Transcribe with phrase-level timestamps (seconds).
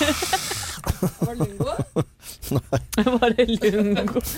[0.00, 1.74] Var det lungo?
[2.56, 2.80] Nei.
[3.20, 3.46] Var det
[3.76, 4.22] lungo?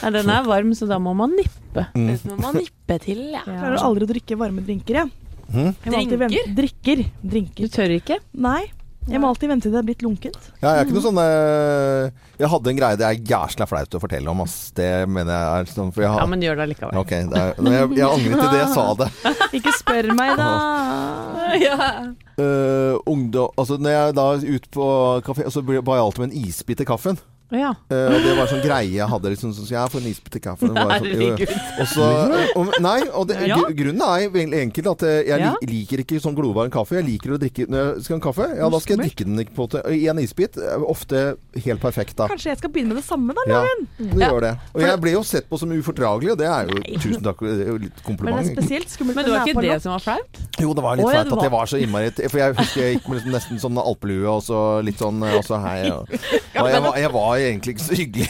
[0.00, 1.86] Nei, den er varm, så da må man nippe.
[1.94, 2.14] Mm.
[2.30, 3.42] Må man nippe til, ja.
[3.44, 5.08] Jeg klarer aldri å drikke varme drinker, jeg.
[5.52, 5.72] mm.
[5.84, 6.52] jeg må Drikker.
[6.56, 7.04] Drinker?
[7.34, 7.66] Drikker.
[7.68, 8.20] Du tør ikke?
[8.32, 8.62] Nei.
[9.08, 10.36] Jeg må alltid vente til det er blitt lunkent.
[10.60, 13.96] Ja, jeg er ikke noe sånn eh, Jeg hadde en greie det er jæsla flaut
[13.96, 14.56] å fortelle om, ass.
[14.76, 17.00] Det mener jeg er sånn For jeg har Ja, men gjør det likevel.
[17.00, 19.08] Ok, det er, men jeg, jeg angret i det jeg sa det.
[19.60, 20.50] Ikke spør meg, da.
[21.60, 21.86] Ja.
[22.38, 24.86] Uh, ungdom Altså, når jeg da er ute på
[25.26, 27.18] kafé, så ba jeg alltid med en isbit til kaffen.
[27.50, 27.70] Ja.
[27.90, 29.30] Uh, og det var sånn greie jeg hadde.
[29.34, 30.56] Liksom, så jeg får en isbit her.
[30.60, 31.00] var
[31.90, 33.56] sånn, nei, og det, Ja.
[33.56, 35.54] grunnen er egentlig enkelt At eh, jeg Ja.
[35.62, 36.96] liker ikke sånn glovarm kaffe.
[37.00, 39.24] Jeg liker å drikke Når jeg skal ha en kaffe, ja, da skal jeg drikke
[39.24, 40.56] den på I en isbit.
[40.56, 42.28] er Ofte helt perfekt, da.
[42.28, 43.64] Kanskje jeg skal begynne med det samme, da, Ja,
[43.98, 44.54] du gjør det.
[44.74, 47.66] Og jeg ble jo sett på som ufordragelig, og det er jo tusen takk, det
[47.66, 50.00] er jo litt Men det er spesielt skummelt Men det var ikke det som var
[50.00, 50.40] flaut?
[50.60, 53.08] Jo, det var litt flaut at jeg var- så innmari For jeg husker jeg gikk
[53.08, 55.90] med liksom nesten sånn alpelue og så litt sånn Og så hei.
[55.90, 58.28] Og, og jeg, var, jeg var egentlig ikke så hyggelig.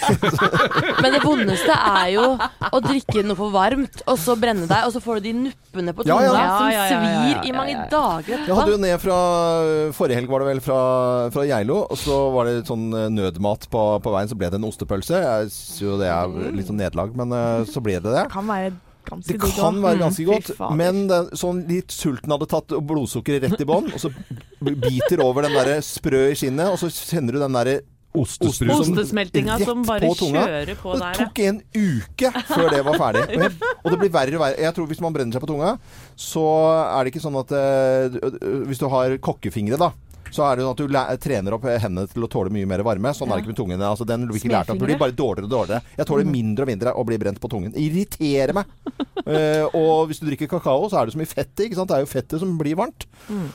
[1.03, 2.27] Men det vondeste er jo
[2.71, 5.95] å drikke noe for varmt, og så brenne deg, og så får du de nuppene
[5.97, 6.31] på tunga ja.
[6.31, 8.97] som Ja, ja, ja, ja, ja, svir ja, i mange dager Jeg hadde jo ned
[9.03, 9.19] fra
[9.97, 10.81] Forrige helg var det vel fra,
[11.35, 14.31] fra Geilo, og så var det sånn eh, nødmat på, på veien.
[14.31, 15.19] Så ble det en ostepølse.
[15.25, 18.25] Jeg syns jo det er litt sånn nederlag, men eh, så ble det det.
[18.29, 18.73] Det kan være
[19.11, 22.75] ganske Det kan være ganske Mm, godt, fy men den, sånn litt sulten hadde tatt
[22.87, 24.11] blodsukkeret rett i bånn, og så
[24.61, 28.73] biter over den derre sprø i skinnet, og så kjenner du den derre Ostesprut.
[28.75, 31.15] Ostesmeltinga som bare på kjører på der.
[31.15, 33.23] det tok en uke før det var ferdig.
[33.37, 33.53] Og, jeg,
[33.85, 34.59] og det blir verre og verre.
[34.67, 35.77] Jeg tror Hvis man brenner seg på tunga,
[36.19, 36.45] så
[36.83, 38.19] er det ikke sånn at eh,
[38.67, 39.93] Hvis du har kokkefingre, da.
[40.35, 43.15] Så er det sånn at du trener opp hendene til å tåle mye mer varme.
[43.17, 43.87] Sånn er det ikke med tungen.
[43.91, 44.81] Altså, den blir ikke lært opp.
[44.81, 45.95] Du blir bare dårligere og dårligere.
[46.01, 47.77] Jeg tåler mindre og mindre å bli brent på tungen.
[47.79, 48.75] Irriterer meg.
[49.27, 51.71] uh, og hvis du drikker kakao, så er det så mye fett i.
[51.71, 53.07] Det er jo fettet som blir varmt.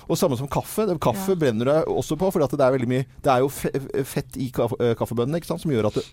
[0.07, 0.87] Og samme som kaffe.
[1.01, 3.49] Kaffe kaffe brenner du også på, for det er veldig mye Det er jo
[4.05, 6.05] fett i eh, kaffebønnene som gjør at det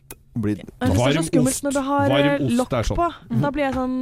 [0.42, 1.66] blir Varm så skummelt ost.
[1.66, 3.00] når du har Varm eh, ost er sånn.
[3.00, 3.98] på, da blir jeg sånn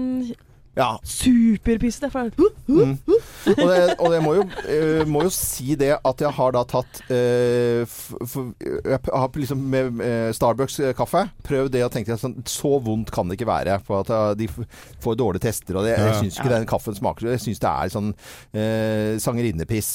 [0.77, 0.95] Ja.
[1.03, 2.31] superpissete.
[2.71, 2.99] Mm.
[3.57, 6.63] Og, det, og jeg må jo, uh, må jo si det at jeg har da
[6.69, 12.39] tatt uh, f, f, Jeg har liksom med eh, Starbucks-kaffe prøvd det og tenkte sånn,
[12.49, 13.79] så vondt kan det ikke være.
[13.87, 14.49] For at eh, de
[15.03, 15.79] får dårlige tester.
[15.79, 18.11] Og det, jeg syns ikke den kaffen smaker Jeg syns det er sånn
[18.55, 19.93] eh, sangerinnepiss.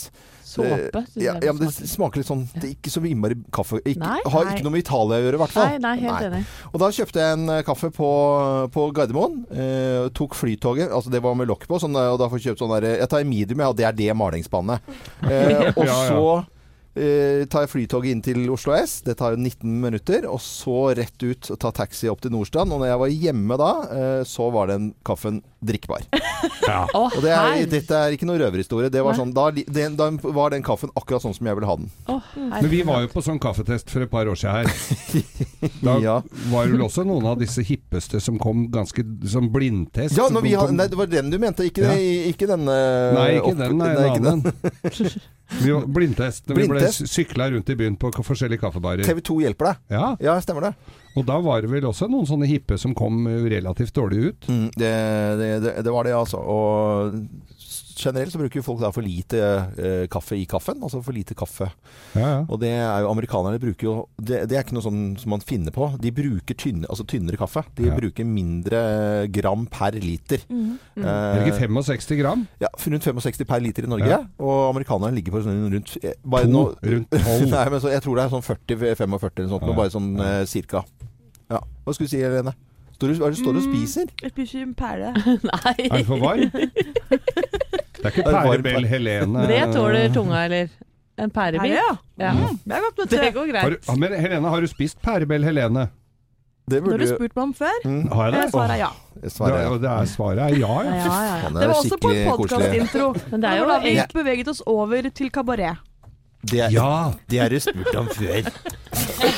[0.56, 1.04] Såpe.
[1.20, 1.92] Ja, ja, men det smaker.
[1.94, 4.20] smaker litt sånn Det er ikke så innmari kaffe ikke, Nei.
[4.26, 4.56] Har Nei.
[4.56, 5.70] ikke noe med Italia å gjøre, i hvert fall.
[5.74, 6.42] Nei, nei, helt enig.
[6.72, 8.10] Og da kjøpte jeg en eh, kaffe på,
[8.76, 9.38] på Gardermoen.
[9.52, 12.52] Eh, tok flytoget, altså det var med lokk på, sånn, eh, og da får jeg
[12.54, 14.92] kjøpt sånn der Jeg tar en medium, ja, og det er det malingsspannet.
[15.36, 16.10] Eh, og Ja, ja.
[16.10, 16.26] så
[16.96, 19.00] eh, tar jeg flytoget inn til Oslo S.
[19.06, 20.28] Det tar jo 19 minutter.
[20.30, 22.72] Og så rett ut og ta taxi opp til Nordstrand.
[22.72, 26.06] Og når jeg var hjemme da, eh, så var den kaffen drikkbar.
[26.66, 26.84] Ja.
[26.98, 28.90] Oh, Og det er, dette er ikke noe røverhistorie.
[28.94, 31.76] Det var sånn, da, den, da var den kaffen akkurat sånn som jeg ville ha
[31.78, 31.90] den.
[32.10, 34.68] Oh, Men vi var jo på sånn kaffetest for et par år siden her.
[35.86, 36.16] Da Ja.
[36.52, 40.18] var det vel også noen av disse hippeste som kom ganske som blindtest.
[40.18, 41.96] Ja, når vi kom- nei, det var den du mente, ikke, Ja.
[42.32, 42.76] ikke denne
[43.18, 45.22] Nei, ikke opp- den, nei, nei, ikke den.
[45.62, 46.48] Vi var, blindtest.
[46.50, 47.10] Når vi ble Blindtest?
[47.14, 49.06] sykla rundt i byen på forskjellige kaffebarer.
[49.06, 49.76] TV 2 hjelper deg.
[49.94, 50.76] Ja, Ja, stemmer det.
[51.16, 54.48] Og da var det vel også noen sånne hippe som kom relativt dårlig ut.
[54.52, 54.94] Mm, det,
[55.40, 56.42] det, det, det var det, altså.
[56.42, 57.16] Og
[58.06, 59.40] generelt så bruker folk da for lite
[59.82, 60.80] eh, kaffe i kaffen.
[60.86, 61.68] Altså for lite kaffe.
[62.16, 62.40] Ja, ja.
[62.48, 65.44] Og det er jo amerikanerne bruker jo Det, det er ikke noe sånn som man
[65.46, 65.90] finner på.
[66.02, 67.66] De bruker tynne, altså tynnere kaffe.
[67.76, 67.96] De Ja.
[67.98, 68.82] bruker mindre
[69.34, 70.46] gram per liter.
[70.50, 72.46] Er det ikke Eh, 65 gram?
[72.62, 74.08] ja, rundt 65 per liter i Norge.
[74.10, 74.22] Ja.
[74.40, 77.50] Og amerikanerne ligger på sånn rundt eh, bare To, nå, rundt 12.
[77.52, 79.68] Nei, men så, jeg tror det er sånn 40-45 eller noe sånt.
[79.70, 79.76] Ja.
[79.82, 80.84] Bare sånn eh, cirka.
[81.50, 81.60] Ja.
[81.86, 82.54] Hva skulle du si, Helene?
[82.96, 84.12] Står du, hva er det du står og spiser?
[84.24, 85.10] Jeg spiser en pære.
[85.52, 85.74] Nei.
[85.90, 86.48] Er du for varm?
[88.06, 90.68] Det er ikke Er Pærebell Helene Det tåler tunga, eller?
[91.18, 91.72] En Pære, pærebit?
[91.72, 91.92] ja.
[92.20, 92.32] Ja.
[92.66, 93.64] Det er godt, Det går greit.
[93.64, 95.88] har du, Men Helene, har du spist Pærebell Helene?
[96.70, 98.52] Det Når burde du spurt meg om før, Mm, Har jeg det?
[98.52, 98.88] svaret er ja.
[99.22, 99.78] Svaret svarer, Det, ja.
[99.78, 100.96] det er svaret er ja, Ja, ja.
[100.96, 101.50] ja, ja.
[101.50, 103.16] Det er var også på en podkastintro.
[103.32, 104.06] Men det er jo da vi Ja.
[104.14, 105.78] beveget oss over til kabaret.
[106.52, 107.12] Det, er- Ja!
[107.30, 108.50] det har du spurt om før.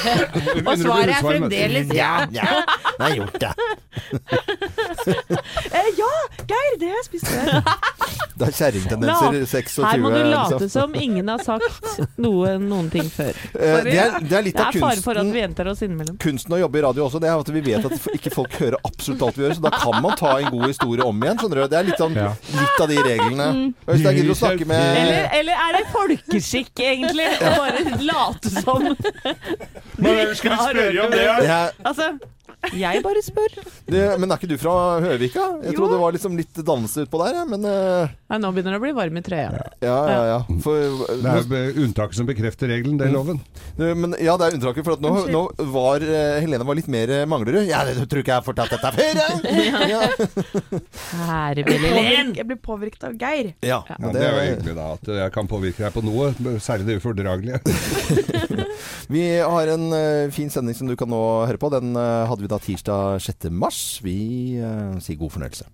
[0.67, 2.11] Og svaret er fremdeles ja.
[2.31, 2.47] ja.
[2.97, 3.53] Jeg har gjort det.
[5.07, 6.07] Eh, ja,
[6.47, 6.73] Geir!
[6.79, 7.47] Det har jeg spist før.
[8.37, 9.37] Det er kjerringtendenser.
[9.47, 9.77] 26.
[9.87, 10.69] Her må du late liksom.
[10.73, 13.31] som ingen har sagt noe, noen ting før.
[13.55, 15.69] Eh, Det er, det er litt Det av er fare for at kunsten vi gjentar
[15.71, 16.17] oss innimellom.
[16.21, 18.77] Kunsten å jobbe i radio også, det er at vi vet at ikke folk hører
[18.87, 19.55] absolutt alt vi gjør.
[19.59, 21.39] Så da kan man ta en god historie om igjen.
[21.41, 21.65] Skjønner du?
[21.73, 22.29] Det er litt, sånn, Ja.
[22.59, 23.47] litt av de reglene.
[23.87, 27.29] Hvis jeg gidder å snakke Eller, med eller er det folkeskikk, egentlig?
[27.41, 28.91] Å bare late som
[29.95, 31.21] Men skal vi spørre om det?
[31.21, 31.67] Ja.
[31.85, 32.03] Altså,
[32.75, 33.53] Jeg bare spør.
[33.87, 34.73] Det, men er ikke du fra
[35.03, 35.43] Høvika?
[35.63, 35.77] Jeg Jo.
[35.79, 37.37] trodde det var liksom litt dannelse utpå der.
[37.47, 38.09] Men uh...
[38.27, 39.55] Nei, nå begynner det å bli varm i treet.
[39.85, 40.39] ja, ja, ja.
[40.63, 43.39] For, Det er jo unntaket som bekrefter regelen, det er loven.
[43.77, 45.43] Eh, Men ja, det er unntaket, for at nå, nå
[45.73, 47.63] var uh, Helene var litt mer Manglerud.
[47.69, 49.21] Ja, det tror ikke jeg har fortalt dette før!
[49.23, 49.91] jeg.
[49.93, 50.01] Ja.
[52.37, 53.53] Jeg blir påvirket av Geir.
[53.65, 56.29] Ja, Ja, men det er jo hyggelig da, at jeg kan påvirke deg på noe,
[56.63, 57.59] særlig det ufordragelige.
[59.13, 61.69] Vi har en uh, fin sending som du kan nå høre på.
[61.73, 63.49] Den hadde vi da tirsdag 6.
[63.51, 63.99] mars.
[64.05, 65.67] Vi eh, sier god fornøyelse.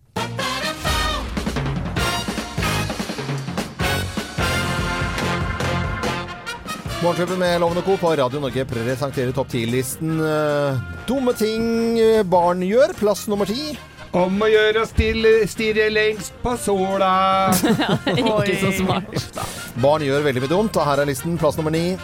[7.03, 7.97] Morgenklubben med Lovende Co.
[7.99, 11.99] på Radio Norge presenterer topp 10-listen eh, Dumme ting
[12.31, 12.95] barn gjør.
[12.99, 13.73] Plass nummer ti.
[14.13, 17.49] Om å gjøre å stille, stirre lengst på sola.
[18.13, 19.41] Ikke så smart.
[19.81, 21.33] Barn gjør veldig mye dumt, og her er listen.
[21.41, 21.95] Plass nummer ni.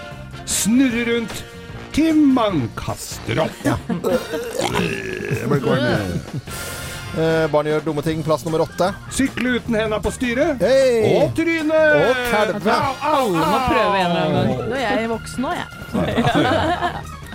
[0.50, 1.44] Snurre rundt
[1.96, 3.56] til man kaster opp.
[3.66, 3.76] Ja.
[7.20, 8.22] Eh, barn gjør dumme ting.
[8.24, 8.92] Plass nummer åtte.
[9.16, 10.62] Sykle uten henda på styret.
[10.62, 11.24] Hey.
[11.24, 11.74] Og trynet.
[12.06, 12.76] Og kalve.
[13.10, 14.70] Alle må prøve en eller annen gang.
[14.70, 15.68] Nå er jeg voksen nå, jeg.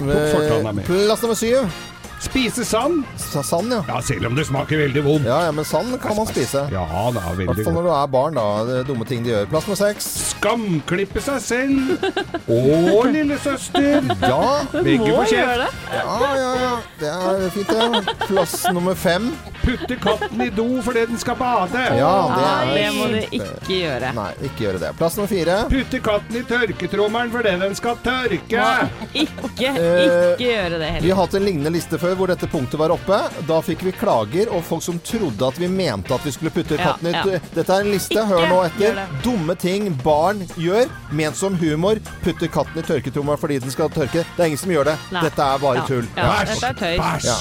[0.04, 1.93] Eh, Plass nummer syv.
[2.24, 3.04] Spise sand.
[3.20, 3.82] Sa- Sand, ja.
[3.88, 5.26] Ja, selv om det smaker veldig vondt.
[5.28, 6.64] Ja, ja, men sand kan man spise.
[6.72, 7.74] Ja, det er veldig godt.
[7.74, 8.44] når du er barn, da.
[8.68, 9.46] Det er dumme ting de gjør.
[9.52, 10.06] Plass nummer seks.
[10.34, 12.06] Skamklippe seg selv.
[12.48, 14.08] Og lillesøster.
[14.22, 14.40] Ja,
[14.72, 15.60] Begge Må gjøre kjeft.
[15.60, 15.98] det.
[15.98, 16.72] ja, ja, ja.
[17.00, 18.16] Det er fint, det.
[18.28, 19.30] Plass nummer fem.
[19.64, 21.84] Putte katten i do fordi den skal bade.
[21.96, 24.10] Ja, det det er må du ikke gjøre.
[24.16, 24.90] Nei, ikke gjøre det.
[24.98, 25.58] Plass nummer fire.
[25.72, 28.66] Putte katten i tørketrommelen fordi den skal tørke.
[29.14, 31.00] Ikke, Eh, ikke gjøre det heller.
[31.04, 33.18] Vi har hatt en lignende liste før hvor dette punktet var oppe.
[33.48, 36.76] Da fikk vi klager og folk som trodde at vi mente at vi skulle putte
[36.80, 37.14] katten ut.
[37.34, 37.38] ja.
[37.54, 39.02] Dette er en liste, Ikke hør nå etter.
[39.24, 42.00] Dumme ting barn gjør, ment som humor.
[42.24, 44.24] Putter katten i tørketromma fordi den skal tørke.
[44.36, 44.96] Det er ingen som gjør det.
[45.12, 45.22] Nei.
[45.28, 45.86] Dette er bare Ja.
[45.86, 46.08] tull.
[46.16, 46.32] Ja.
[46.44, 47.26] Bæsj.
[47.26, 47.36] Ja.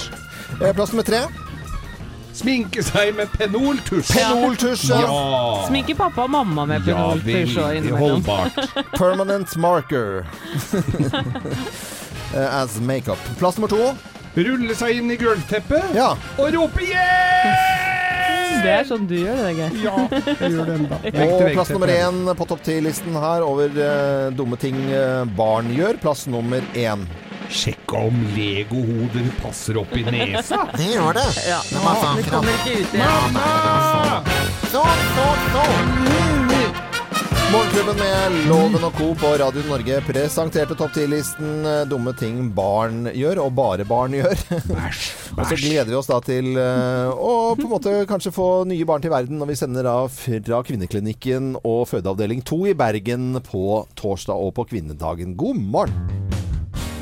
[0.67, 1.23] Eh, Plass nummer tre.
[2.33, 4.09] Sminke seg med penoltusj.
[4.17, 4.87] Penoltusj.
[4.89, 5.01] ja.
[5.01, 5.67] Ja.
[5.67, 8.23] Sminke pappa og mamma med Ja, penoltusj ja, innimellom.
[8.25, 8.55] holdbart.
[8.97, 10.25] Permanent marker.
[12.33, 13.19] Eh, As makeup.
[13.37, 13.93] Plass nummer to.
[14.33, 16.13] Rulle seg inn i gulvteppet Ja.
[16.41, 17.91] og rope yeah!
[18.63, 19.75] Det er sånn du gjør det, Geir.
[19.83, 19.93] Ja,
[20.39, 24.59] jeg gjør det enda Og plass nummer én på topp ti-listen her over uh, dumme
[24.61, 25.99] ting eh, barn gjør.
[26.03, 27.03] Plass nummer én.
[27.53, 30.63] Sjekk om legohoder passer opp i nesa.
[30.79, 31.27] Det gjør det.
[31.49, 31.59] Ja.
[31.73, 33.41] Det kommer ikke ut igjen.
[34.71, 34.85] Så,
[35.17, 35.27] så,
[35.57, 36.32] så.
[37.53, 39.11] Morgenklubben med Loven og Co.
[39.19, 44.33] på Radio Norge presenterte topp 10-listen eh, dumme ting barn gjør, og bare barn gjør.
[44.71, 45.03] Bæsj,
[45.35, 48.87] Og så gleder vi oss da til eh, å på en måte kanskje få nye
[48.89, 53.83] barn til verden når vi sender da fra Kvinneklinikken og fødeavdeling 2 i Bergen på
[54.01, 55.37] torsdag og på kvinnedagen.
[55.37, 56.32] God morgen!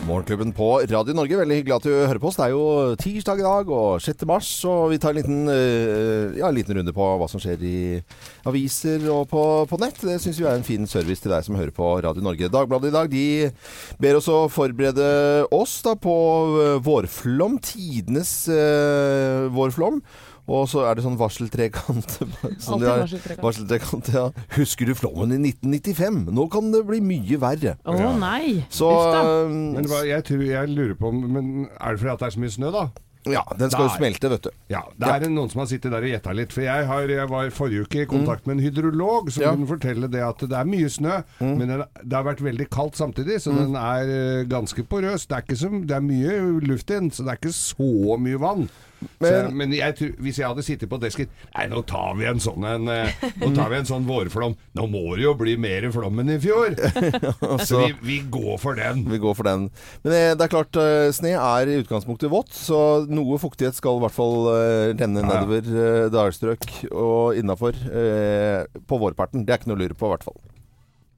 [0.07, 1.37] Morgenklubben på Radio Norge.
[1.37, 2.37] Veldig hyggelig at du hører på oss.
[2.39, 4.25] Det er jo tirsdag i dag og 6.
[4.29, 7.61] mars, og vi tar en liten, eh, ja, en liten runde på hva som skjer
[7.61, 8.01] i
[8.49, 10.01] aviser og på, på nett.
[10.01, 12.49] Det syns vi er en fin service til deg som hører på Radio Norge.
[12.49, 13.25] Dagbladet i dag de
[14.01, 16.17] ber oss å forberede oss da på
[16.63, 17.61] eh, vårflom.
[17.61, 20.01] Tidenes eh, vårflom.
[20.51, 22.17] Og så er det sånn varseltrekant.
[22.21, 23.43] har- varseltrekant.
[23.45, 24.25] varseltrekant, ja.
[24.57, 26.25] Husker du flommen i 1995?
[26.35, 27.77] Nå kan det bli mye verre.
[27.87, 28.57] Å nei.
[28.73, 29.21] Så da.
[29.51, 32.43] Men var, jeg, tror, jeg lurer på om- men Er det fordi det er så
[32.43, 32.89] mye snø, da?
[33.29, 34.49] Ja, den skal jo smelte, vet du.
[34.73, 36.55] Ja, det er noen som har sittet der og gjetta litt.
[36.55, 39.45] For jeg, har, jeg var forrige uke i kontakt med en hydrolog som Mm.
[39.45, 39.51] Ja.
[39.51, 39.59] Mm.
[39.59, 42.97] kunne fortelle det at det er mye snø, men den, det har vært veldig kaldt
[42.97, 45.27] samtidig, så den er eh, ganske porøs.
[45.29, 48.17] Det er, ikke så, det er mye luft i den, så det er ikke så
[48.17, 48.65] mye vann.
[49.01, 52.25] Så, jeg- men jeg, tror- hvis jeg hadde sittet på desken Nei, nå tar vi
[52.29, 54.55] en sånn en, eh, Nå tar vi en sånn vårflom.
[54.77, 56.75] Nå må det jo bli mer flom enn i fjor!
[57.69, 59.03] så vi, vi går for den.
[59.09, 59.69] Vi går for den.
[60.03, 63.97] Men eh, det er klart, eh, sne er i utgangspunktet vått, så noe fuktighet skal
[63.99, 64.49] i hvert fall
[64.97, 67.77] renne nedover dalstrøk og innafor
[68.87, 69.45] på vårparten.
[69.45, 70.39] Det er ikke noe å lure på, i hvert fall.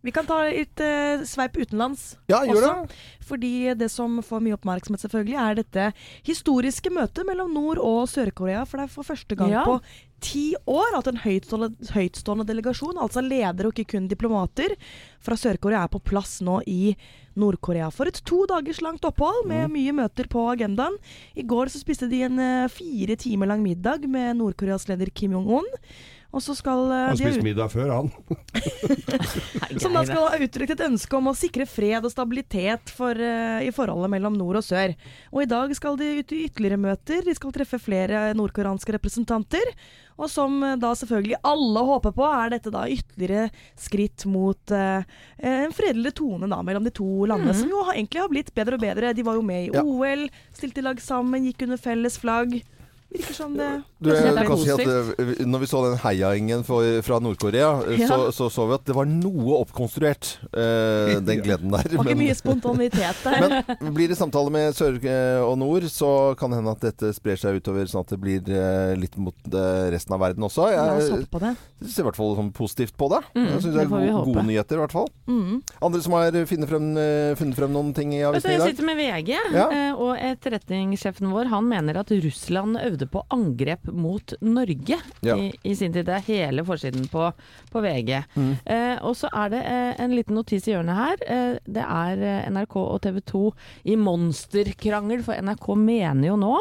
[0.04, 2.72] Vi kan ta et uh, sveip utenlands Ja, gjør også.
[2.90, 2.98] det.
[3.24, 5.86] Fordi det som får mye oppmerksomhet, selvfølgelig, er dette
[6.28, 8.66] historiske møtet mellom Nord- og Sør-Korea.
[8.68, 9.64] For det er for første gang Ja.
[9.64, 9.78] på
[10.24, 14.76] ti år at en høytstående, høytstående delegasjon, altså ledere og ikke kun diplomater,
[15.24, 16.96] fra Sør-Korea er på plass nå i
[17.40, 17.88] Nord-Korea.
[17.92, 20.96] For et to dagers langt opphold med mye møter på agendaen.
[21.36, 25.32] I går så spiste de en uh, fire timer lang middag med Nord-Koreas leder Kim
[25.32, 25.64] Jong-un.
[26.34, 28.08] Og så skal uh, Han spiste spist middag før, han.
[29.82, 33.62] Som da skal ha uttrykt et ønske om å sikre fred og stabilitet for, uh,
[33.62, 34.96] i forholdet mellom nord og sør.
[35.30, 37.22] Og i dag skal de ut i ytterligere møter.
[37.28, 39.76] De skal treffe flere nordkoreanske representanter.
[40.18, 43.48] Og som uh, da selvfølgelig alle håper på, er dette da ytterligere
[43.78, 48.32] skritt mot en fredeligere tone da mellom de to landene, som jo har, egentlig har
[48.32, 49.14] blitt bedre og bedre.
[49.14, 49.84] De var jo med i Ja.
[49.86, 50.26] OL,
[50.56, 52.62] stilte i lag sammen, gikk under felles flagg.
[53.14, 53.68] Virker som det
[54.02, 58.08] Du, jeg kan si at eh, når vi så den heiagjengen fra Nord-Korea, eh, Ja.
[58.10, 61.86] så, så så vi at det var noe oppkonstruert, uh, den gleden der.
[61.94, 63.56] var ikke Men- mye spontanitet der.
[63.84, 64.98] Men blir det samtale med sør
[65.46, 68.42] og nord, så kan det hende at dette sprer seg utover sånn at det blir
[68.50, 69.38] uh, litt mot
[69.94, 70.68] resten av verden også.
[70.74, 71.54] Jeg det.
[71.94, 73.22] ser i hvert fall sånn positivt på det.
[73.38, 75.10] Mm, jeg synes det det er får gode, gode nyheter, i hvert fall.
[75.30, 75.62] Mm.
[75.86, 76.90] Andre som har funnet frem,
[77.40, 79.68] funnet frem noen ting i avisen i jeg sitter med VG, Ja.
[79.94, 85.36] og etterretningssjefen vår han mener at Russland øvde på angrep mot Norge Ja.
[85.38, 86.06] i, i sin tid.
[86.08, 87.32] Det er hele forsiden på,
[87.72, 88.24] på VG.
[88.36, 88.52] Mm.
[88.66, 91.24] Eh, og så er det eh, en liten notis i hjørnet her.
[91.28, 93.44] Eh, det er eh, NRK og TV 2
[93.94, 96.54] i monsterkrangel, for NRK mener jo nå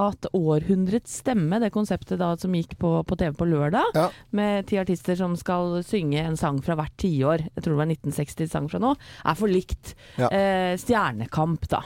[0.00, 4.08] at århundrets stemme, det konseptet da som gikk på, på TV på lørdag, Ja.
[4.30, 7.90] med ti artister som skal synge en sang fra hvert tiår, jeg tror det var
[7.92, 8.94] 1960-sang fra nå,
[9.24, 10.28] er for likt Ja.
[10.32, 11.82] eh, Stjernekamp, da.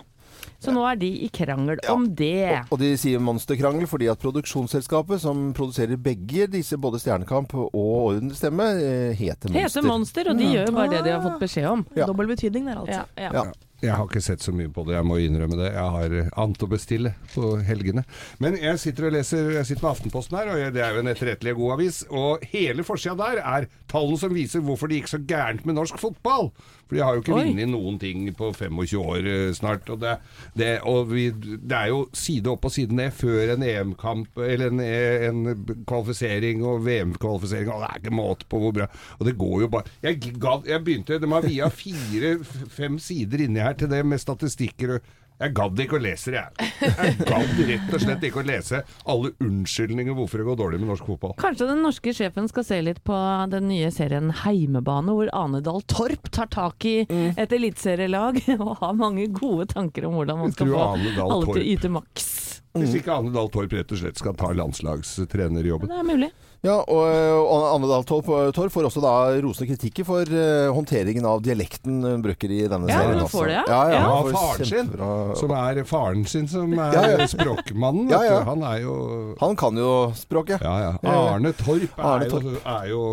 [0.62, 1.92] Så nå er de i krangel Ja.
[1.92, 2.64] om det.
[2.72, 8.38] Og de sier monsterkrangel fordi at produksjonsselskapet som produserer begge disse, både Stjernekamp og Ordens
[8.40, 9.60] stemme, eh, heter Monster.
[9.80, 11.86] Heter Monster, og de gjør jo bare det de har fått beskjed om.
[11.96, 12.06] Ja.
[12.06, 13.04] Dobbel betydning der, altså.
[13.16, 13.30] Ja, ja.
[13.32, 13.52] Ja.
[13.82, 15.66] Jeg har ikke sett så mye på det, jeg må innrømme det.
[15.74, 18.06] Jeg har eh, annet å bestille på helgene.
[18.40, 21.02] Men jeg sitter og leser Jeg sitter med Aftenposten her, og jeg, det er jo
[21.04, 21.98] en etterrettelig god avis.
[22.08, 25.98] Og hele forsida der er tallene som viser hvorfor det gikk så gærent med norsk
[26.00, 26.48] fotball.
[26.86, 29.88] For de har jo ikke vunnet noen ting på 25 år eh, snart.
[29.90, 30.16] Og, det,
[30.58, 34.70] det, og vi, det er jo side opp og side ned før en EM-kamp eller
[34.70, 37.72] en, en kvalifisering og VM-kvalifisering.
[37.74, 38.88] Og det er ikke måte på hvor bra.
[39.18, 40.20] Og det går jo bare Jeg,
[40.66, 45.52] jeg begynte De har via fire-fem sider inni her til det med statistikker og jeg
[45.56, 46.70] gadd ikke å lese det, jeg.
[46.86, 48.80] Jeg gadd rett og slett ikke å lese
[49.12, 51.34] alle unnskyldninger hvorfor det går dårlig med norsk fotball.
[51.40, 53.18] Kanskje den norske sjefen skal se litt på
[53.52, 57.34] den nye serien Heimebane, hvor Ane Dahl Torp tar tak i Mm.
[57.38, 61.66] et eliteserielag og har mange gode tanker om hvordan man skal få alle til å
[61.76, 62.55] yte maks.
[62.82, 65.88] Hvis ikke Ane Dahl Torp rett og slett skal ta landslagstrenerjobben.
[65.92, 66.30] Det er mulig.
[66.64, 67.04] Ja, og,
[67.46, 69.12] og Anne Dahl Torp Torp får også da
[69.44, 73.20] rosende kritikker for eh, håndteringen av dialekten hun bruker i denne Ja, serien.
[73.22, 73.62] hun får det, ja.
[73.68, 73.82] ja.
[73.92, 77.28] ja, Ja, hun får faren sin, kjempebra- som er faren sin, som er Ja, ja.
[77.30, 78.10] språkmannen.
[78.10, 78.40] Ja, ja.
[78.48, 78.96] Han er jo
[79.44, 80.64] Han kan jo språket.
[80.64, 80.92] Ja, ja.
[81.06, 82.48] Arne Torp er, Arne Torp.
[82.50, 83.04] Jo, er jo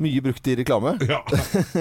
[0.00, 0.94] Mye brukt i reklame.
[1.12, 1.20] Ja.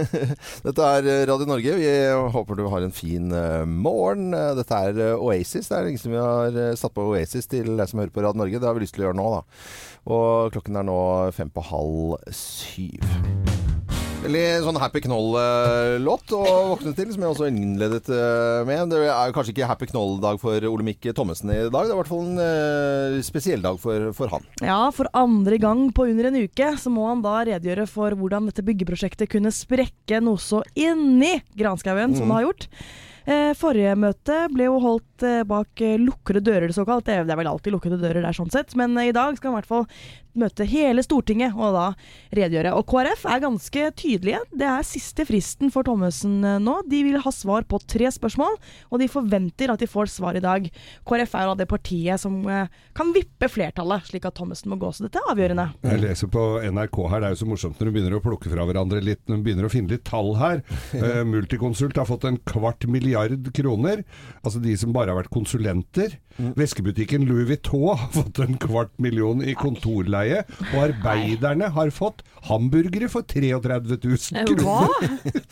[0.66, 1.78] Dette er eh, Radio Norge.
[1.80, 1.92] Vi
[2.36, 4.34] håper du har en fin eh, morgen.
[4.36, 5.70] Eh, Dette er eh, Oasis.
[5.72, 8.26] Det er lenge siden vi har eh, satt på Oasis til deg som hører på
[8.26, 8.60] Radio Norge.
[8.60, 9.42] Det har vi lyst til å gjøre nå, da.
[10.12, 11.00] Og klokken er nå
[11.38, 13.61] fem på halv syv.
[14.22, 18.92] Veldig sånn Happy Knoll-låt å våkne til, som jeg også innledet eh, med.
[18.94, 21.74] Det er jo kanskje ikke Happy Knoll-dag for Olemic Thommessen i dag.
[21.74, 24.46] Det er i hvert fall en eh, spesiell dag for, for han.
[24.62, 28.52] Ja, for andre gang på under en uke så må han da redegjøre for hvordan
[28.52, 32.70] dette byggeprosjektet kunne sprekke noe så inni granskauen som det har gjort.
[33.22, 37.06] Eh, forrige møte ble jo holdt eh, bak lukkede dører, såkalt.
[37.06, 38.74] Det er det er vel alltid lukkede dører der, sånn sett.
[38.78, 39.86] Men eh, i dag skal han i hvert fall
[40.38, 41.86] møte hele Stortinget og da
[42.36, 42.74] redegjøre.
[42.78, 44.42] Og KrF er ganske tydelige.
[44.56, 46.78] Det er siste fristen for Thommessen eh, nå.
[46.90, 48.58] De vil ha svar på tre spørsmål,
[48.90, 50.68] og de forventer at de får svar i dag.
[51.08, 54.80] KrF er jo da det partiet som eh, kan vippe flertallet, slik at Thommessen må
[54.82, 54.94] gå.
[54.96, 55.68] Så dette er avgjørende.
[55.88, 58.52] Jeg leser på NRK her, det er jo så morsomt når de begynner å plukke
[58.52, 60.64] fra hverandre litt, når de begynner å finne litt tall her.
[61.02, 64.04] Eh, Multiconsult har fått en kvart milliard kroner,
[64.44, 66.14] altså de som bare har vært konsulenter.
[66.58, 70.21] Veskebutikken Louis Vuitton har fått en kvart million i kontorleie,
[70.72, 74.64] og arbeiderne har fått hamburgere for 33 000 kroner.
[74.66, 74.88] Hva?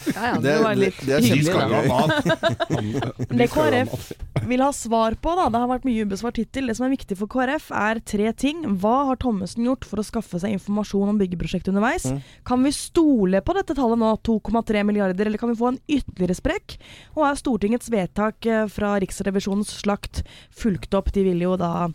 [0.09, 3.19] Ja, ja, det, var litt hyggelig, skal jo ha mat!
[3.29, 4.09] De Det KrF
[4.49, 6.69] vil ha svar på, da, det har vært mye ubesvart hittil.
[6.69, 8.63] Det som er viktig for KrF, er tre ting.
[8.81, 12.07] Hva har Thommessen gjort for å skaffe seg informasjon om byggeprosjektet underveis?
[12.47, 16.37] Kan vi stole på dette tallet nå, 2,3 milliarder, eller kan vi få en ytterligere
[16.39, 16.77] sprekk?
[17.17, 20.23] Og er Stortingets vedtak eh, fra Riksrevisjonens slakt
[20.55, 21.11] fulgt opp?
[21.15, 21.89] De ville jo da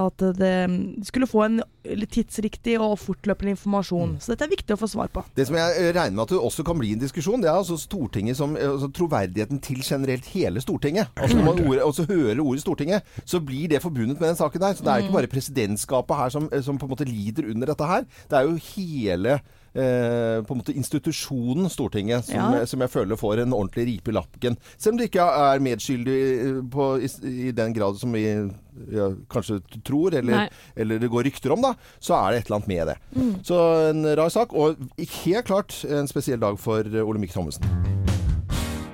[0.00, 0.56] at det
[1.06, 4.16] skulle få en tidsriktig og fortløpende informasjon.
[4.20, 5.22] Så dette er viktig å få svar på.
[5.36, 7.60] Det som jeg eh, regner med at det også kan bli en diskusjon, det er
[7.60, 11.12] altså Stortinget som eh, altså troverdigheten til generelt hele Stortinget.
[11.16, 14.60] Altså Når man ordet, også hører ordet Stortinget, så blir det forbundet med den saken
[14.60, 14.76] der.
[14.76, 17.72] Så det er ikke bare presidentskapet her som, eh, som på en måte lider under
[17.72, 18.06] dette her.
[18.30, 19.40] Det er jo hele
[19.74, 22.66] eh, på en måte institusjonen Stortinget som, Ja.
[22.66, 24.56] som jeg føler får en ordentlig ripe i lappen.
[24.76, 26.18] Selv om du ikke er medskyldig
[26.72, 27.10] på, i,
[27.48, 28.24] i den grad som vi
[28.90, 32.60] ja, kanskje tror, eller, eller det går rykter om, da, så er det et eller
[32.60, 32.98] annet med det.
[33.46, 33.58] Så
[33.90, 34.78] en rar sak, og
[35.24, 37.66] helt klart en spesiell dag for Olemic Thommessen.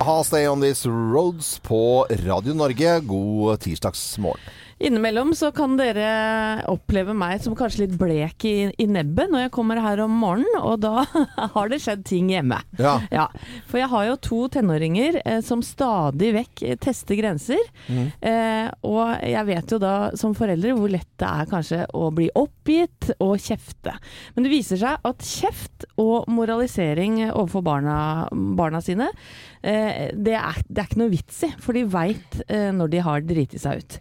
[0.07, 2.99] Ha Stay On These Roads på Radio Norge.
[3.09, 4.39] God tirsdagsmorgen.
[4.79, 9.53] Innimellom så kan dere oppleve meg som kanskje litt blek i, i nebbet når jeg
[9.55, 11.01] kommer her om morgenen, og da
[11.55, 12.59] har det skjedd ting hjemme.
[12.77, 12.97] Ja.
[13.09, 13.25] Ja,
[13.65, 17.63] for jeg har jo to tenåringer eh, som stadig vekk eh, tester grenser.
[17.89, 22.27] Eh, og jeg vet jo da som foreldre hvor lett det er kanskje å bli
[22.37, 23.95] oppgitt og kjefte.
[24.35, 27.97] Men det viser seg at kjeft og moralisering overfor barna,
[28.59, 29.09] barna sine,
[29.65, 33.01] eh, det, er, det er ikke noe vits i, for de veit eh, når de
[33.09, 33.97] har driti seg ut.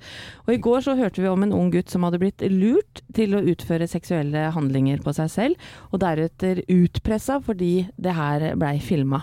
[0.46, 3.36] Og i går så hørte vi om en ung gutt som hadde blitt lurt til
[3.36, 9.22] å utføre seksuelle handlinger på seg selv, og deretter utpressa fordi det her blei filma.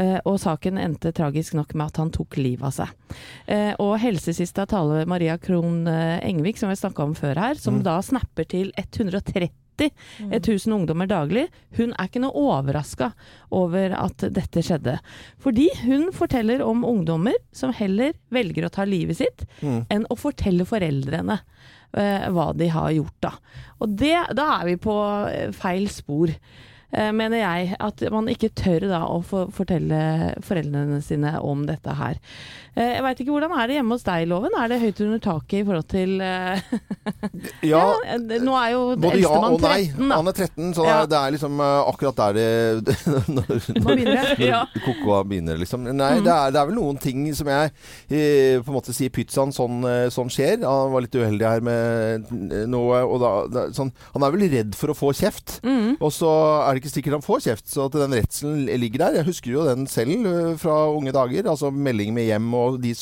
[0.00, 3.16] Eh, og saken endte tragisk nok med at han tok livet av seg.
[3.46, 7.82] Eh, og helsesista taler Maria Krohn eh, Engvik, som vi snakka om før her, som
[7.84, 11.46] da snapper til 130 1000 ungdommer daglig.
[11.76, 13.12] Hun er ikke noe overraska
[13.50, 14.98] over at dette skjedde.
[15.42, 19.46] Fordi hun forteller om ungdommer som heller velger å ta livet sitt,
[19.88, 21.40] enn å fortelle foreldrene
[21.96, 23.32] eh, hva de har gjort, da.
[23.80, 24.98] Og det, da er vi på
[25.30, 26.32] eh, feil spor.
[26.92, 29.20] Eh, Mener jeg at man ikke tør da å
[29.52, 32.18] fortelle foreldrene sine om dette her.
[32.76, 34.54] Eh, Jeg veit ikke hvordan er det hjemme hos deg, Loven?
[34.56, 36.60] Er det høyt under taket i forhold til eh,
[37.72, 37.82] ja.
[38.42, 39.88] Nå er jo Både ja og nei.
[39.92, 40.16] 13, da.
[40.20, 40.98] Han er 13, så Ja.
[41.06, 42.38] det er liksom akkurat der
[42.86, 43.52] det Når, når,
[43.84, 44.62] når Ja.
[44.86, 45.84] kokoa begynner, liksom.
[45.88, 46.24] Nei, Mm.
[46.26, 47.70] det, er, det er vel noen ting som jeg
[48.12, 50.60] på en måte sier pizzaen, sånn, eh, sånn skjer.
[50.66, 52.32] Han var litt uheldig her med
[52.70, 55.58] noe, og da sånn, Han er vel redd for å få kjeft.
[55.64, 55.96] Mm.
[56.00, 56.28] Og så
[56.68, 59.20] er det ikke sikkert han får kjeft, så at den redselen ligger der.
[59.20, 60.26] Jeg husker jo den selv
[60.60, 61.48] fra unge dager.
[61.48, 62.92] Altså melding med hjem, og, de,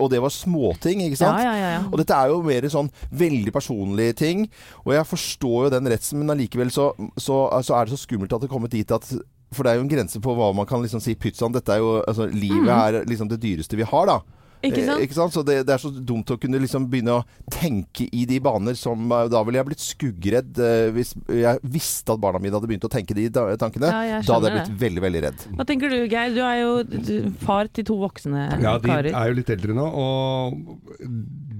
[0.00, 1.38] og det var småting, ikke sant?
[1.38, 1.84] Ja, ja, ja, ja.
[1.90, 4.46] Og dette er jo mer sånn veldig personlige ting.
[4.86, 6.90] Og jeg forstår jo den redselen, men allikevel så,
[7.20, 9.06] så, altså er det så skummelt at det er kommet dit at
[9.54, 11.78] For det er jo en grense på hva man kan liksom si Pytsan, Dette er
[11.78, 14.18] jo Altså, livet er liksom det dyreste vi har, da.
[14.62, 14.68] Mm.
[14.70, 14.98] Ikke sant?
[15.00, 15.34] Eh, ikke sant?
[15.36, 18.76] Så det, det er så dumt å kunne liksom begynne å tenke i de baner
[18.78, 22.68] som eh, Da ville jeg blitt skuggredd eh, hvis jeg visste at barna mine hadde
[22.70, 23.90] begynt å tenke de tankene.
[23.90, 25.46] Ja, da hadde jeg blitt blitt veldig, veldig redd.
[25.56, 26.34] Hva tenker du, Geir?
[26.36, 29.12] Du er jo far til to voksne Ja, de karer.
[29.12, 31.04] er jo litt eldre nå, og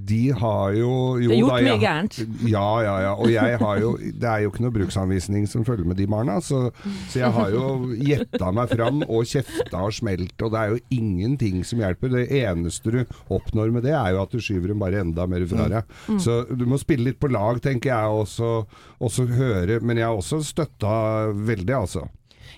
[0.07, 2.19] de har jo, jo Det er gjort da, mye gærent.
[2.47, 3.12] Ja, ja, ja.
[3.19, 6.38] Og jeg har jo Det er jo ikke noe bruksanvisning som følger med de barna,
[6.45, 6.69] så,
[7.11, 7.65] så jeg har jo
[7.99, 12.14] gjetta meg fram og kjefta og smelt, og det er jo ingenting som hjelper.
[12.16, 12.95] Det eneste du
[13.32, 15.96] oppnår med det, er jo at du skyver dem bare enda mer fra deg.
[16.09, 16.20] Mm.
[16.22, 18.52] Så du må spille litt på lag, tenker jeg, og også
[19.26, 20.94] og høre Men jeg har også støtta
[21.35, 22.06] veldig, altså.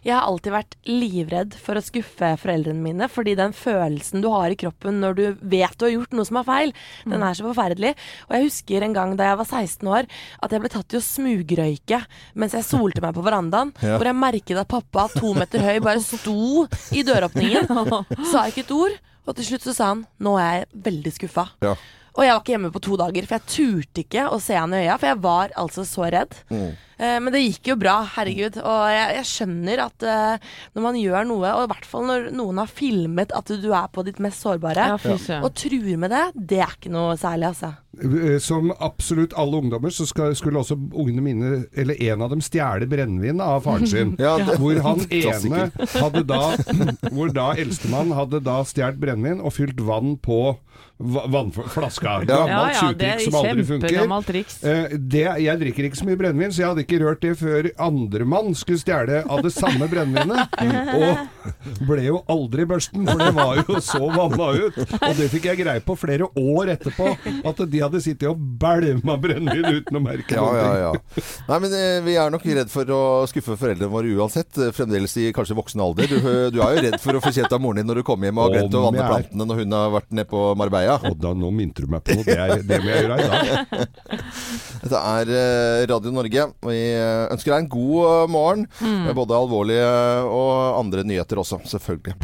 [0.05, 4.53] Jeg har alltid vært livredd for å skuffe foreldrene mine, fordi den følelsen du har
[4.55, 6.73] i kroppen når du vet du har gjort noe som er feil,
[7.09, 7.95] den er så forferdelig.
[8.29, 10.09] Og jeg husker en gang da jeg var 16 år,
[10.45, 12.01] at jeg ble tatt i å smugrøyke
[12.39, 13.97] mens jeg solte meg på verandaen, Ja.
[13.99, 17.67] hvor jeg merket at pappa, to meter høy, bare sto i døråpningen,
[18.33, 18.99] sa ikke et ord,
[19.29, 21.49] og til slutt så sa han 'nå er jeg veldig skuffa'.
[21.63, 21.77] Ja.
[22.19, 24.73] Og jeg var ikke hjemme på to dager, for jeg turte ikke å se han
[24.75, 26.35] i øya, for jeg var altså så redd.
[26.51, 26.73] Mm.
[26.99, 28.57] Eh, men det gikk jo bra, herregud.
[28.59, 30.39] Og jeg, jeg skjønner at eh,
[30.75, 33.87] når man gjør noe, og i hvert fall når noen har filmet at du er
[33.95, 35.45] på ditt mest sårbare, Ja, fy søren.
[35.47, 37.77] og truer med det, det er ikke noe særlig, altså.
[37.99, 42.41] Eh, Som absolutt alle ungdommer, så skal, skulle også ungene mine, eller en av dem,
[42.45, 44.15] stjele brennevin av faren sin.
[44.23, 46.43] Ja, det- Hvor han ene hadde da
[47.15, 50.57] Hvor da eldstemann hadde da stjålet brennevin og fylt vann på
[50.99, 52.25] vannflaska.
[52.29, 54.57] Ja, Ja, ja, det er kjempegammalt kjempegammelt triks.
[54.67, 57.69] Eh, det, jeg drikker ikke så mye brennevin, så jeg hadde ikke rørt det før
[57.87, 60.59] andremann skulle stjele av det samme brennevinet.
[60.99, 64.79] Og ble jo aldri børsten, for det var jo så vanna ut.
[64.99, 67.15] Og det fikk jeg greie på flere år etterpå,
[67.47, 70.59] at de hadde sittet og bælma brennevin uten å merke Ja, noe.
[70.59, 71.23] ja, ja.
[71.49, 74.53] Nei, men eh, vi er nok redd for å skuffe foreldrene våre uansett.
[74.61, 76.07] eh, Fremdeles i kanskje voksen alder.
[76.13, 76.19] Du,
[76.55, 78.39] du er jo redd for å få kjeft av moren din når du kommer hjem
[78.43, 80.99] og har glemt å vanne plantene når hun har vært nede på Marbella.
[81.09, 82.27] Og da, nå minte du meg på noe.
[82.29, 83.97] Det, er, det må jeg gjøre i dag.
[84.85, 86.49] Dette er eh, Radio Norge.
[86.69, 86.81] Vi
[87.33, 88.67] ønsker deg en god morgen.
[88.83, 89.89] Med både alvorlige
[90.29, 92.19] og andre nyheter også, selvfølgelig.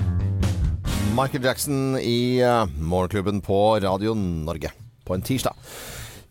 [1.15, 2.41] Michael Jackson i
[2.83, 4.73] Morgenklubben på Radio Norge
[5.05, 5.55] på en tirsdag.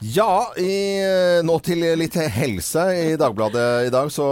[0.04, 2.84] Ja, i, eh, nå til litt helse.
[2.92, 4.26] I Dagbladet i dag så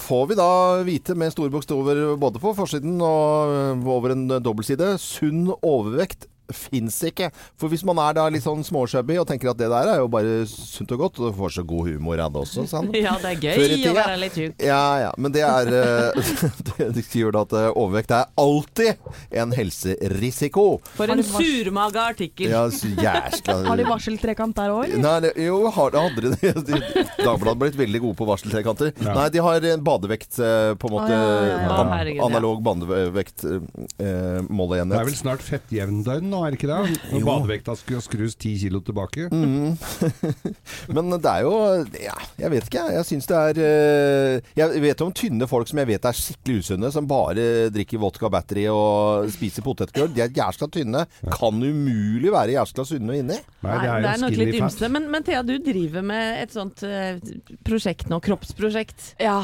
[0.00, 0.50] får vi da
[0.86, 6.98] vite med store bokstaver både på forsiden og eh, over en dobbeltside sunn overvekt fins
[7.08, 7.30] ikke.
[7.60, 10.08] For hvis man er da litt sånn småshabby og tenker at det der er jo
[10.12, 12.90] bare sunt og godt, og du får så god humor av det også, sa han.
[13.02, 14.60] Ja, det er gøy å være litt tjukk.
[14.62, 15.10] Ja, ja.
[15.18, 16.32] Men det er eh,
[16.68, 19.08] det, De skriver da at eh, overvekt er alltid
[19.42, 20.66] en helserisiko.
[20.96, 22.52] For en surmaga artikkel.
[22.52, 24.94] Ja, jæskla Har de varseltrekant der òg.
[25.42, 26.82] Jo, har, hadde de det?
[27.18, 28.92] Dagbladet har blitt veldig gode på varseltrekanter.
[29.02, 29.16] Ja.
[29.16, 31.10] Nei, de har en badevekt, eh, på en måte.
[31.12, 31.80] Å, ja, ja, ja.
[31.82, 33.60] an- analog badevekt, eh,
[33.98, 36.98] Det er vel snart fettjevndøgn nå, er det ikke det?
[37.12, 39.28] Når badevekta skulle skrus ti kilo tilbake.
[40.94, 41.54] Men det er jo
[42.02, 42.84] Ja, jeg vet ikke.
[42.96, 46.62] Jeg syns det er eh, Jeg vet om tynne folk som jeg vet er skikkelig
[46.64, 50.12] usunne, som bare drikker vodka battery og spiser potetgull.
[50.14, 51.04] De er jævla tynne.
[51.32, 53.40] Kan umulig være jævla sunne inni.
[53.62, 54.92] Nei, det er det er nok litt ymse.
[54.92, 57.20] Men, men Thea, du driver med et sånt eh,
[57.66, 59.14] prosjekt nå, kroppsprosjekt.
[59.22, 59.40] Ja.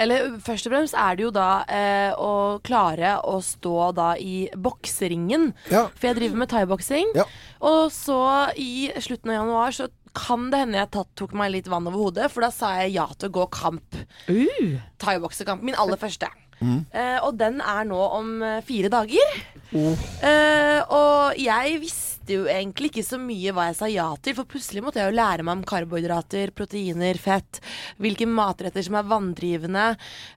[0.00, 4.48] Eller først og fremst er det jo da eh, å klare å stå da i
[4.56, 5.50] bokseringen.
[5.72, 5.86] Ja.
[5.94, 7.14] For jeg driver med thaiboksing.
[7.18, 7.26] Ja.
[7.70, 8.20] Og så
[8.58, 12.08] i slutten av januar så kan det hende jeg tatt, tok meg litt vann over
[12.08, 13.98] hodet, for da sa jeg ja til å gå kamp.
[14.26, 15.62] Uh, Thaiboksekamp.
[15.62, 16.30] Min aller første.
[16.60, 19.36] Eh, og den er nå om eh, fire dager.
[19.72, 24.48] Eh, og jeg visste jo egentlig ikke så mye hva jeg sa ja til, for
[24.50, 27.62] plutselig måtte jeg jo lære meg om karbohydrater, proteiner, fett,
[28.00, 29.86] hvilke matretter som er vanndrivende,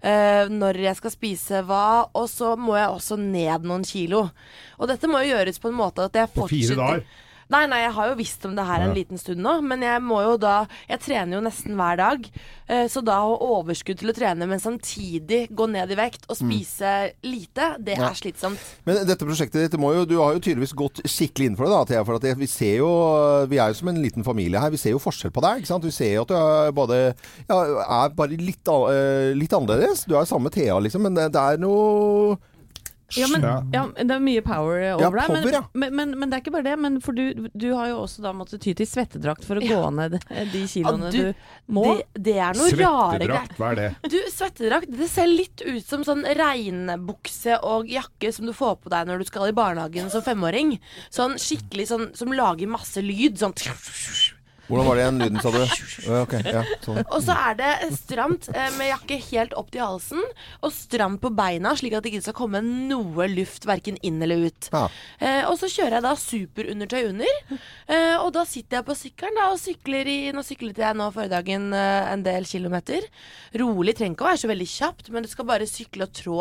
[0.03, 4.25] uh, når jeg skal spise hva, og så må jeg også ned noen kilo.
[4.79, 7.29] Og dette må jo gjøres på en måte at jeg På fire fortsetter dager?
[7.53, 10.01] Nei, nei, jeg har jo visst om det her en liten stund nå, men jeg
[10.01, 12.25] må jo da Jeg trener jo nesten hver dag,
[12.67, 16.25] eh, så da å ha overskudd til å trene, men samtidig gå ned i vekt
[16.29, 16.93] og spise
[17.27, 18.61] lite, det er slitsomt.
[18.87, 21.75] Men dette prosjektet ditt må jo, Du har jo tydeligvis gått skikkelig inn for det.
[21.75, 22.89] da, Thea, for at Vi ser jo,
[23.49, 24.73] vi er jo som en liten familie her.
[24.73, 25.61] Vi ser jo forskjell på deg.
[25.61, 25.85] ikke sant?
[25.85, 27.01] Vi ser jo at du er, både,
[27.49, 27.59] ja,
[28.03, 30.07] er bare litt, eh, litt annerledes.
[30.09, 32.37] Du er samme Thea, liksom, men det er noe
[33.15, 33.41] ja, men,
[33.73, 33.83] Ja.
[33.97, 35.51] det er mye power Ja, over deg.
[35.53, 35.61] ja.
[35.73, 36.79] Men, men, men, men det er ikke bare det.
[36.79, 39.75] Men for du, du har jo også da måttet ty til svettedrakt for å Ja.
[39.81, 40.17] gå ned
[40.51, 41.33] de kiloene Ja, du, du,
[41.67, 41.83] må.
[41.97, 43.43] Det, det er noe rare greier.
[43.43, 43.89] Svettedrakt, hva er det?
[44.09, 48.89] Du, svettedrakt, det ser litt ut som sånn regnbukse og jakke som du får på
[48.93, 50.79] deg når du skal i barnehagen som femåring.
[51.13, 53.37] Sånn skikkelig sånn som lager masse lyd.
[53.37, 53.53] Sånn
[54.73, 55.59] Hvordan var det igjen lyden, sa du?
[56.23, 56.99] Okay, ja, sånn.
[57.03, 60.23] Og så er det stramt eh, med jakke helt opp til halsen,
[60.65, 64.47] og stramt på beina, slik at det ikke skal komme noe luft verken inn eller
[64.49, 64.69] ut.
[64.73, 64.87] Ja.
[65.19, 69.39] Eh, og så kjører jeg da superundertøy under, eh, og da sitter jeg på sykkelen
[69.39, 73.05] da, og sykler i Nå syklet jeg nå forrige dagen eh, en del kilometer.
[73.61, 76.39] Rolig, trenger ikke å være så veldig kjapt, men du skal bare sykle og trå.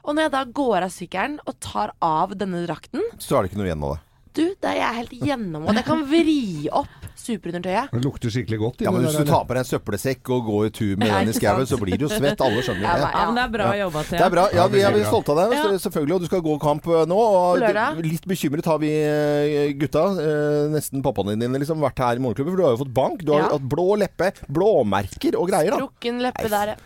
[0.00, 3.52] Og når jeg da går av sykkelen og tar av denne drakten, Så er det
[3.52, 4.04] ikke noe igjen av det.
[4.34, 5.74] Du, det er jeg helt gjennomvåt.
[5.80, 6.88] Jeg kan vri opp
[7.20, 7.90] superundertøyet.
[7.92, 8.80] Det lukter skikkelig godt.
[8.84, 11.28] Ja, men Hvis du tar på deg en søppelsekk og går i tur med den
[11.28, 12.40] i skauen, så blir du jo svett.
[12.40, 13.10] Alle skjønner det.
[13.12, 13.84] Ja, men det er bra Ja.
[13.84, 14.18] jobba, Thea.
[14.18, 14.44] Det er bra.
[14.56, 16.14] Ja, vi er stolte av deg, selvfølgelig.
[16.14, 17.20] Og du skal gå kamp eh, nå.
[17.20, 22.24] Og litt bekymret har vi eh, gutta, eh, nesten pappaene dine, liksom, vært her i
[22.24, 22.54] morgenklubben.
[22.54, 23.24] For du har jo fått bank.
[23.26, 23.48] Du har Ja.
[23.58, 25.70] hatt blå leppe, blåmerker og greier.
[25.76, 25.76] da.
[25.84, 26.76] Strukken leppe der.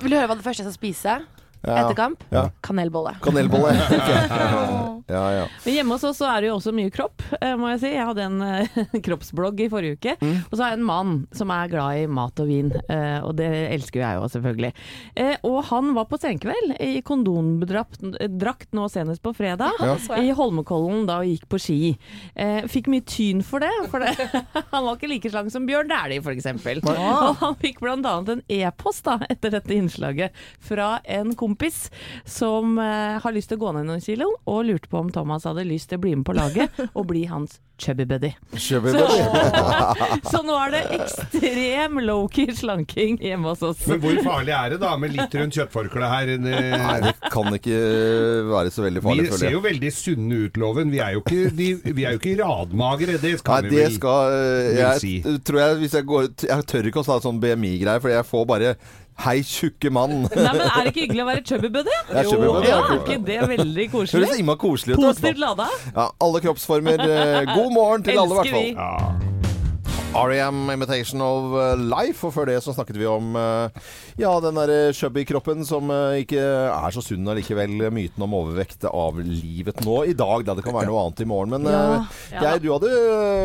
[0.00, 1.20] Vil du høre hva det første jeg skal spise Ja.
[1.62, 2.22] Etter kamp?
[2.34, 2.48] Ja.
[2.64, 3.16] Kanelbolle.
[3.24, 3.74] Kanelbolle.
[5.08, 5.44] Ja, ja.
[5.64, 7.90] Men hjemme hos oss så er det jo også mye kropp, eh, må jeg si.
[7.94, 8.74] Jeg hadde en eh,
[9.06, 10.12] kroppsblogg i forrige uke.
[10.20, 10.34] Mm.
[10.50, 13.32] Og så har jeg en mann som er glad i mat og vin, eh, og
[13.38, 14.70] det elsker jo jeg jo selvfølgelig.
[15.16, 19.94] Eh, Og han var på senkveld i kondomdrakt nå senest på fredag, Ja.
[20.20, 21.78] i Holmenkollen da og gikk på ski.
[22.36, 24.12] Eh, Fikk mye tyn for det, for det
[24.74, 26.50] han var ikke like slank som Bjørn Dæhlie f.eks.
[26.84, 27.96] Og han fikk bl.a.
[28.36, 31.47] en e-post da etter dette innslaget fra en kompis
[32.28, 35.44] som eh, har lyst til å gå ned noen kilo, og lurte på om Thomas
[35.48, 38.32] hadde lyst til å bli med på laget og bli hans chubby buddy.
[38.58, 39.22] Chubby buddy.
[39.22, 43.84] Så, så nå er det ekstrem low-key slanking hjemme hos oss.
[43.86, 46.32] Men hvor farlig er det da med litt rundt kjøttforkleet her?
[46.42, 47.78] Nei, Det- det kan ikke
[48.50, 49.54] være så veldig Vi farlig, ser føler jeg.
[49.54, 50.90] jo veldig sunne ut, Loven.
[50.90, 53.84] Vi er jo ikke, de, vi er jo ikke radmagre, det Nei, skal vi det
[53.84, 55.14] vel skal eh, Jeg si.
[55.46, 58.46] tror jeg hvis jeg går Jeg tør ikke å ta sånn BMI-greier, for jeg får
[58.50, 58.74] bare
[59.18, 60.12] Hei, tjukke mann.
[60.30, 61.94] Nei, men Er det ikke hyggelig å være chubby buddy?
[62.14, 64.28] Ja, chubby buddy, ja, er ikke det veldig Høres koselig?
[64.38, 65.00] innmari koselig ut.
[65.02, 65.66] Positivt lada.
[65.96, 67.02] Ja, alle kroppsformer.
[67.02, 68.74] eh, God morgen til alle, i hvert Elsker vi.
[68.74, 68.78] fall.
[68.78, 69.37] Ja.
[70.18, 70.70] R.E.M.
[70.70, 72.26] Imitation of eh, Life.
[72.26, 76.42] Og før det så snakket vi om eh, ja, den der chubby-kroppen som eh, ikke
[76.42, 77.88] er så sunn allikevel.
[77.94, 80.46] Myten om overvekt avlivet nå i dag.
[80.46, 81.54] Da det kan være noe annet i morgen.
[81.54, 81.84] Men Ja.
[82.32, 82.40] Ja.
[82.42, 82.90] Geir, du hadde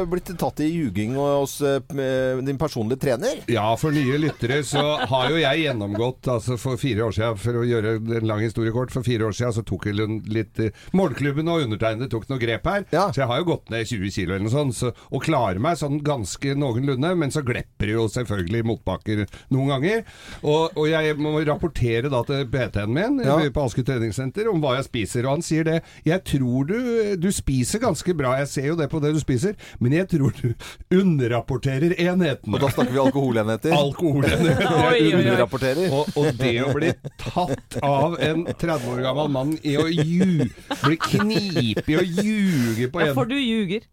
[0.09, 3.41] blitt tatt i ljuging hos din personlige trener.
[3.51, 7.59] Ja, for nye lyttere så har jo jeg gjennomgått altså for fire år siden, for
[7.59, 9.99] å gjøre en lang historie kort, for fire år siden så tok jeg
[10.31, 10.61] litt
[10.95, 12.85] Målklubben og undertegnede tok noe grep her.
[12.93, 13.07] Ja.
[13.13, 15.79] Så jeg har jo gått ned 20 kilo eller noe sånt, så, og klarer meg
[15.79, 19.23] sånn ganske noenlunde, men så glepper det jo selvfølgelig motbakker
[19.53, 20.03] noen ganger.
[20.41, 23.37] Og, og jeg må rapportere da til PT-en min Ja.
[23.53, 25.77] på Asker treningssenter om hva jeg spiser, og han sier det.
[26.07, 26.77] Jeg tror du,
[27.19, 30.33] du spiser ganske bra, jeg ser jo det på det du spiser, men jeg tror
[30.39, 30.53] du
[30.97, 32.55] underrapporterer enhetene.
[32.55, 33.75] Og da snakker vi alkoholenheter.
[33.83, 34.63] Alkoholenheter.
[35.19, 35.93] Underrapporterer.
[35.93, 40.49] Og, og det å bli tatt av en 30 år gammel mann i å ljuge,
[40.83, 43.85] bli knipet og ljuge på Ja, for du ljuger.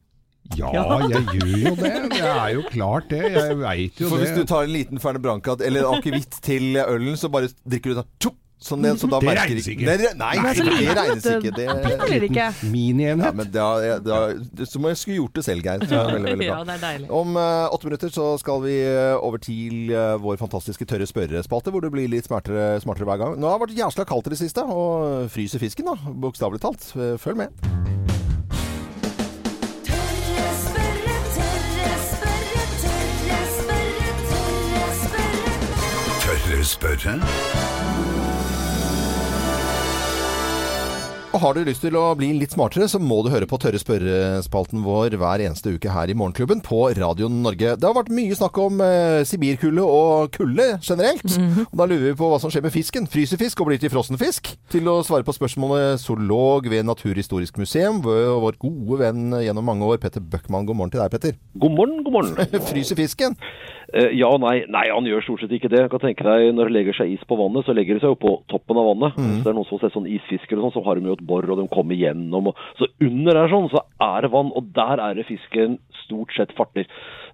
[0.58, 0.70] Ja,
[1.06, 1.94] jeg gjør jo det.
[2.10, 3.22] Det er jo klart det.
[3.36, 7.16] Jeg veit jo For hvis du tar en liten Ferne Branca eller akevitt til ølen,
[7.20, 9.86] så bare drikker du sånn tjopp, sånn så da Det regnes ikke.
[9.88, 11.52] Det, nei, nei, nei, det regnes ikke.
[11.56, 11.66] Det,
[12.26, 12.34] ikke.
[12.36, 13.38] ja, Minienhet.
[13.38, 13.68] men da,
[14.04, 14.18] da,
[14.68, 15.86] så må jeg skulle gjort det selv, Geir.
[15.86, 16.66] Så er veldig, veldig Ja, bra.
[16.68, 17.10] det er deilig.
[17.22, 21.72] Om uh, åtte minutter så skal vi eh, over til uh, vår fantastiske tørre spørrespalte,
[21.72, 23.38] hvor det blir litt smartere, smartere hver gang.
[23.40, 26.16] Nå har det vært jævla kaldt i det siste, og fryser fisken, da.
[26.26, 26.90] Bokstavelig talt.
[27.22, 28.28] Følg med.
[36.80, 37.20] Spørre.
[41.30, 43.78] Og har du lyst til å bli litt smartere, så må du høre på Tørre
[43.78, 47.76] spørrespalten vår hver eneste uke her i Morgenklubben på Radio Norge.
[47.78, 51.36] Det har vært mye snakk om eh, sibirkulde og kulde generelt.
[51.68, 53.06] Og da lurer vi på hva som skjer med fisken.
[53.10, 54.50] Fryser fisk og blir til frossen fisk?
[54.74, 59.86] Til å svare på spørsmålet zoolog ved Naturhistorisk museum, vår vår gode venn gjennom mange
[59.86, 60.66] år, Petter Bøckmann.
[60.66, 61.38] God morgen til deg, Petter.
[61.62, 62.60] God morgen, god morgen.
[62.72, 63.38] Fryser fisken?
[63.92, 64.60] Eh, ja og nei.
[64.70, 65.82] Nei, han gjør stort sett ikke det.
[65.84, 68.14] Jeg kan tenke deg, Når det legger seg is på vannet, så legger det seg
[68.14, 69.16] jo på toppen av vannet.
[69.18, 71.16] Så det er noen som har sett sånn isfisker og sånn, så har de jo
[71.18, 72.52] et bor, og de kommer gjennom.
[72.52, 76.34] Og, så under der sånn, så er det vann, og der er det fisken stort
[76.36, 76.86] sett farter.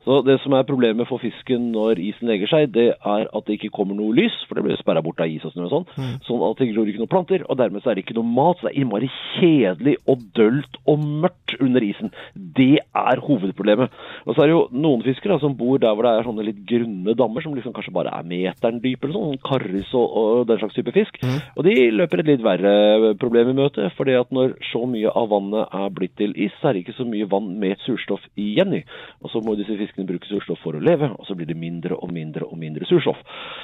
[0.07, 3.57] Så Det som er problemet for fisken når isen legger seg, det er at det
[3.57, 5.87] ikke kommer noe lys, for det blir sperra bort av is og snø og sånn.
[6.27, 8.61] Sånn at det gror ikke noen planter, og dermed så er det ikke noe mat.
[8.61, 12.13] Så det er innmari kjedelig og dølt og mørkt under isen.
[12.35, 13.99] Det er hovedproblemet.
[14.27, 16.63] Og så er det jo noen fiskere som bor der hvor det er sånne litt
[16.71, 20.47] grunne dammer, som liksom kanskje bare er meteren dype eller sånn, sånn karris og, og
[20.47, 21.19] den slags type fisk.
[21.57, 25.31] Og de løper et litt verre problem i møte, fordi at når så mye av
[25.35, 28.79] vannet er blitt til is, så er det ikke så mye vann med surstoff igjen
[28.79, 28.83] i.
[29.25, 31.97] Og så må disse fiskene bruke surstoff for å leve, og så blir det mindre
[31.97, 33.23] og mindre og mindre surstoff.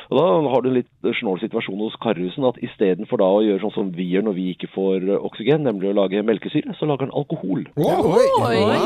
[0.08, 3.66] Og da har du en litt snål situasjon hos karrusen, at istedenfor da å gjøre
[3.66, 7.10] sånn som vi gjør når vi ikke får oksygen, nemlig å lage melkesyre, så lager
[7.10, 7.66] han alkohol.
[7.76, 8.26] Oi!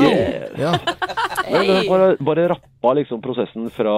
[0.03, 0.59] Yeah.
[0.59, 0.75] Ja.
[1.51, 3.93] Men Bare, bare rappa liksom prosessen fra,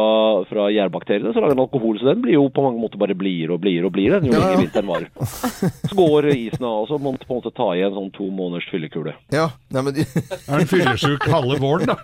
[0.48, 1.98] fra gjærbakteriene, så lager den alkohol.
[2.00, 4.38] Så den blir jo på mange måter bare blidere og blidere og blidere jo Ja,
[4.38, 4.44] ja.
[4.46, 5.08] lenger vinteren varer.
[5.88, 8.26] Så går isen av, og så må man på en måte ta igjen sånn to
[8.32, 9.14] måneders fyllekule.
[9.32, 9.46] ja.
[9.72, 11.96] Nei, men Er den fyllesyk halve våren, da?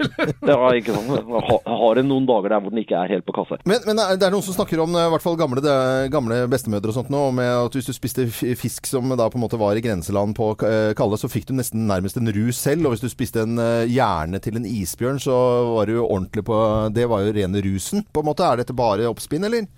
[0.44, 1.28] Det var ikke sant.
[1.33, 3.57] Ha, har- en noen dager der hvor den ikke er helt på kassa.
[3.68, 5.76] Men, men det er noen som snakker om, eh, i hvert fall gamle, det,
[6.12, 8.26] gamle bestemødre og sånt nå, med at hvis du spiste
[8.61, 11.54] fisk som da på en måte var i grenseland på eh, Kalle, så fikk du
[11.57, 12.85] nesten nærmest en rus selv.
[12.88, 15.34] Og hvis du spiste en eh, hjerne til en isbjørn, så
[15.70, 16.57] var du ordentlig på
[16.94, 18.47] Det var jo rene rusen, på en måte.
[18.47, 19.68] Er dette bare oppspinn, eller?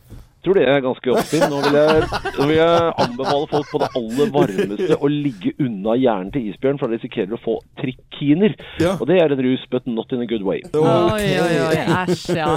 [0.46, 1.48] Tror det er ganske oppspinn.
[1.50, 6.52] Nå nå vil jeg anbefale folk på det aller varmeste å ligge unna hjernen til
[6.52, 8.54] isbjørn, for da risikerer du å få trikiner.
[8.78, 8.94] Ja.
[9.00, 10.62] Og det er en rus, but not in a good way.
[10.70, 11.80] Oi, oi, oi.
[11.96, 12.52] Æsj, ja.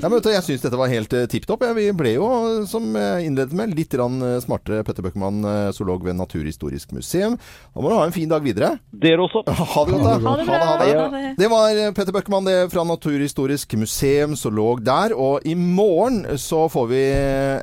[0.00, 1.66] Ja, men du, jeg syns dette var helt uh, tipp topp.
[1.68, 2.28] Ja, vi ble jo,
[2.70, 4.84] som jeg innledet med, litt grann, eh, smartere.
[4.86, 7.36] Petter Bøckmann, eh, zoolog ved Naturhistorisk museum.
[7.74, 8.74] Da må du ha en fin dag videre.
[8.90, 9.44] Dere også.
[9.74, 10.16] Ha det godt, da.
[10.24, 10.46] Ha det.
[10.48, 11.22] Ha det, Ha det.
[11.40, 15.16] Det var eh, Petter Bøckmann det fra Naturhistorisk museum zoolog der.
[15.16, 17.02] Og i morgen så får vi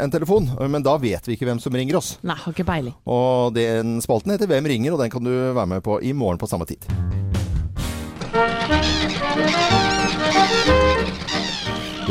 [0.04, 2.16] en telefon, men da vet vi ikke hvem som ringer oss.
[2.28, 2.96] Nei, har ikke peiling.
[3.10, 6.42] Og den spalten heter Hvem ringer, og den kan du være med på i morgen
[6.42, 6.86] på samme tid.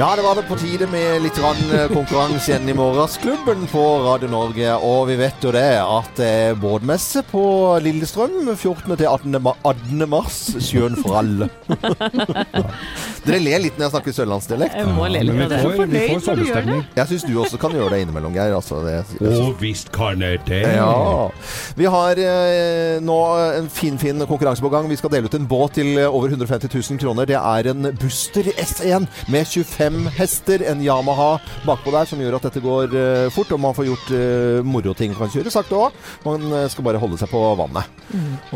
[0.01, 4.31] Ja, det var det på tide med litt eh, konkurranse igjen i Morgensklubben på Radio
[4.33, 4.71] Norge.
[4.81, 7.43] Og vi vet jo det at det er båtmesse på
[7.85, 8.95] Lillestrøm 14.
[8.97, 9.37] til 18.
[9.45, 10.07] 18.
[10.09, 10.39] mars.
[10.57, 11.51] Sjøen for alle.
[13.27, 14.79] Dere ler litt når jeg snakker sørlandsdialekt.
[14.81, 15.59] Jeg må le litt av det.
[15.67, 16.81] får, vi får sommerstemning.
[16.97, 18.57] Jeg syns du også kan gjøre det innimellom, Geir.
[18.57, 20.63] Altså, det, og visst kan jeg det.
[20.79, 21.29] Ja.
[21.77, 23.19] Vi har eh, nå
[23.59, 24.89] en fin, fin konkurranse på gang.
[24.89, 27.29] Vi skal dele ut en båt til eh, over 150 000 kroner.
[27.29, 32.48] Det er en Buster S1 med 25 hester, en Yamaha bakpå der, som gjør at
[32.48, 35.14] dette går uh, fort, og man får gjort uh, moroting.
[35.14, 35.96] Man kan kjøre sakte òg.
[36.24, 37.88] Man eh, skal bare holde seg på vannet.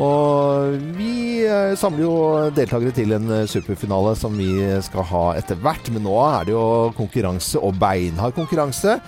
[0.00, 2.14] Og vi uh, samler jo
[2.54, 4.48] deltakere til en eh, superfinale som vi
[4.84, 5.90] skal ha etter hvert.
[5.94, 6.64] Men nå er det jo
[6.98, 8.98] konkurranse og beinhard konkurranse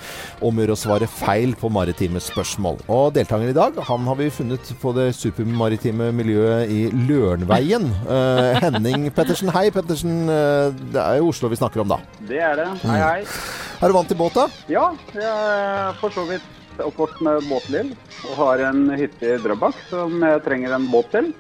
[0.45, 2.83] om å svare feil på maritime spørsmål.
[2.93, 7.89] Og deltakeren i dag, han har vi funnet på det supermaritime miljøet i Lørenveien.
[8.07, 9.53] Eh, Henning Pettersen.
[9.55, 10.25] Hei, Pettersen.
[10.33, 12.01] Eh, det er jo Oslo vi snakker om, da.
[12.27, 12.69] Det er det.
[12.83, 13.25] Hei, hei.
[13.77, 14.47] Er du vant til båt, da?
[14.73, 17.93] Ja, jeg er for så vidt oppvokst med båtliv
[18.31, 21.31] og har en hytte i Drøbak som jeg trenger en båt til.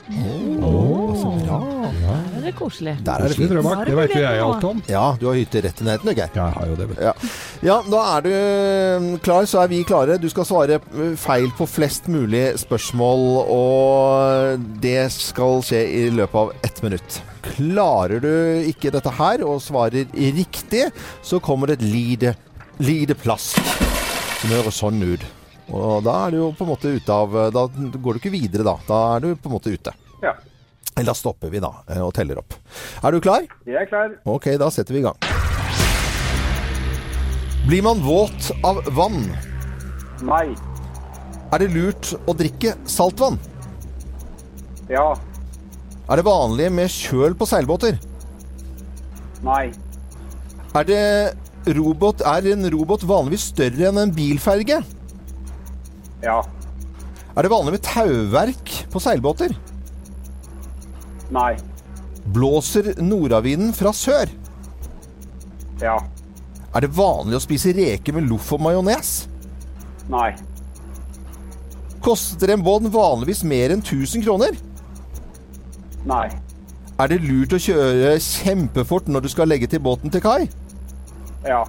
[1.46, 1.58] Ja.
[2.36, 2.96] er det koselig.
[3.04, 3.52] Der er det fint.
[3.52, 4.82] Drøbak, det vet jo jeg alt om.
[4.88, 6.36] Ja, du har hytte rett i nærheten, ikke Geir.
[6.36, 6.88] Ja, jeg har jo det.
[7.08, 7.14] Ja.
[7.68, 10.18] ja, da er du øh, klar, så er vi klare.
[10.22, 16.46] Du skal svare øh, feil på flest mulig spørsmål, og det skal skje i løpet
[16.46, 17.22] av ett minutt.
[17.54, 18.32] Klarer du
[18.68, 20.88] ikke dette her og svarer riktig,
[21.24, 22.34] så kommer det et lite,
[22.82, 23.60] lite plast
[24.40, 25.24] som høres sånn ut.
[25.74, 28.62] Og da er du jo på en måte ute av Da går du ikke videre,
[28.66, 28.76] da.
[28.86, 29.94] Da er du på en måte ute.
[30.22, 30.36] Ja.
[30.96, 32.54] Eller da stopper vi, da, øh, og teller opp.
[33.04, 33.44] Er du klar?
[33.68, 34.14] Jeg er klar.
[34.24, 35.18] Ok, da setter vi i gang.
[37.66, 39.26] Blir man våt av vann?
[40.24, 40.46] Nei.
[41.52, 43.36] Er det lurt å drikke saltvann?
[44.88, 45.10] Ja.
[46.06, 47.96] Er det vanlig med kjøl på seilbåter?
[49.46, 49.72] Nei.
[50.76, 54.78] Er, det robot, er en robot vanligvis større enn en bilferge?
[56.22, 56.36] Ja.
[57.34, 59.56] Er det vanlig med tauverk på seilbåter?
[61.34, 61.56] Nei.
[62.34, 64.30] Blåser nordavinden fra sør?
[65.82, 65.98] Ja.
[66.70, 69.26] Er det vanlig å spise reker med loff og majones?
[70.12, 70.30] Nei.
[72.04, 74.54] Koster en båt vanligvis mer enn 1000 kroner?
[76.06, 76.26] Nei.
[76.96, 80.46] Er det lurt å kjøre kjempefort når du skal legge til båten til kai?
[81.44, 81.64] Ja.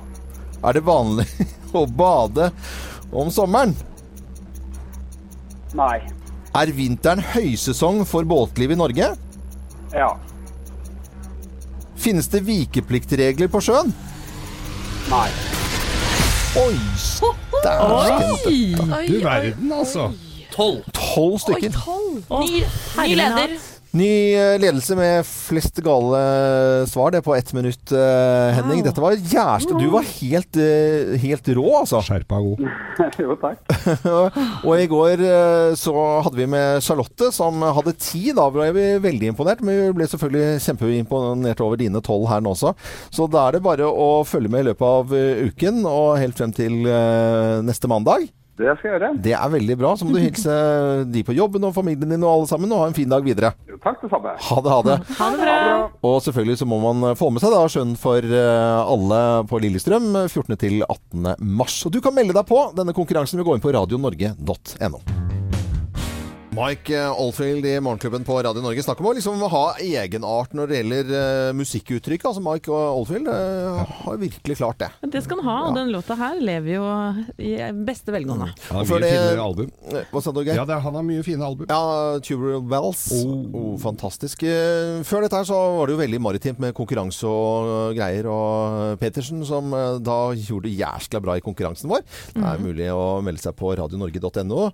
[0.64, 1.26] Er det vanlig
[1.78, 2.52] å bade
[3.12, 3.76] om sommeren?
[5.78, 6.00] Nei.
[6.58, 9.12] Er vinteren høysesong for båtliv i Norge?
[9.94, 10.14] Ja.
[11.98, 13.92] Finnes det vikepliktregler på sjøen?
[15.12, 15.28] Nei.
[16.58, 16.74] Oi,
[17.64, 18.86] dæven.
[19.08, 20.08] Du verden, altså.
[20.56, 21.76] Tolv stykker.
[22.32, 22.64] Ny,
[22.98, 23.58] ny leder.
[23.96, 26.20] Ny eh, ledelse med flest gale
[26.90, 27.14] svar.
[27.14, 28.84] Det er på ett minutt, eh, Henning.
[28.86, 32.02] Dette var jævlig Du var helt, eh, helt rå, altså.
[32.04, 32.66] Skjerpa god.
[33.24, 33.64] jo, takk.
[34.68, 35.96] og i går eh, så
[36.26, 38.28] hadde vi med Charlotte, som hadde ti.
[38.36, 42.54] Da ble vi veldig imponert, men vi ble selvfølgelig kjempeimponert over dine tolv her nå
[42.58, 42.74] også.
[43.14, 46.38] Så da er det bare å følge med i løpet av eh, uken og helt
[46.38, 48.28] frem til eh, neste mandag.
[48.58, 49.10] Det skal jeg gjøre.
[49.22, 49.92] Det er veldig bra.
[49.98, 50.54] Så må du hilse
[51.14, 53.54] de på jobben og familien din og alle sammen, og ha en fin dag videre.
[53.84, 54.34] Takk det samme.
[54.48, 54.98] Ha det, ha det.
[55.20, 55.58] Ha det bra.
[56.10, 60.10] Og selvfølgelig så må man få med seg da skjønn for eh, alle på Lillestrøm
[60.26, 60.58] 14.
[60.58, 61.36] til 18.
[61.62, 61.80] mars.
[61.86, 65.37] Og du kan melde deg på denne konkurransen ved å gå inn på radionorge.no.
[66.58, 68.82] Mike Oldfield i Morgenklubben på Radio Norge.
[68.82, 72.24] Snakk om å liksom ha egenart når det gjelder uh, musikkuttrykk.
[72.26, 74.88] Altså Mike Oldfield uh, har virkelig klart det.
[75.14, 76.88] Det skal han ha, og den låta her lever jo
[77.38, 77.52] i
[77.86, 78.48] beste velgående.
[78.72, 79.70] Han har mye det- finere album.
[79.92, 80.58] Eh, Hva sa du, Geir?
[80.58, 81.70] Ja, det, er- han har mye fine album.
[81.70, 83.04] Ja, Tubular Bells.
[83.22, 83.78] Oh.
[83.84, 84.42] fantastisk.
[84.50, 88.32] Eh, Før dette her så var det jo veldig maritimt med konkurranse og greier.
[88.34, 89.70] Og Petersen som
[90.02, 92.02] da gjorde det jæskla bra i konkurransen vår.
[92.34, 94.72] Det er mulig å melde seg på radionorge.no.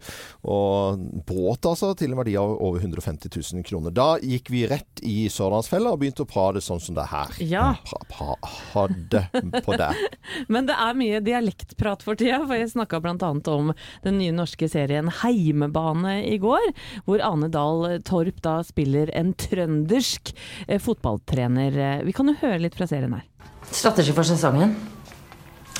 [0.47, 3.93] Og båt altså til en verdi av over 150 000 kroner.
[3.95, 7.33] Da gikk vi rett i Sørlandsfella og begynte å prate sånn som det her.
[7.41, 7.65] Ja.
[8.11, 8.37] Pra,
[8.73, 9.25] hadde
[9.65, 9.89] på det.
[10.53, 13.31] Men det er mye dialektprat for tida, for jeg snakka bl.a.
[13.53, 13.73] om
[14.05, 16.69] den nye norske serien Heimebane i går,
[17.07, 20.33] hvor Ane Dahl Torp da spiller en trøndersk
[20.67, 22.03] eh, fotballtrener.
[22.07, 23.27] Vi kan jo høre litt fra serien her.
[23.73, 24.75] Strategi for sesongen.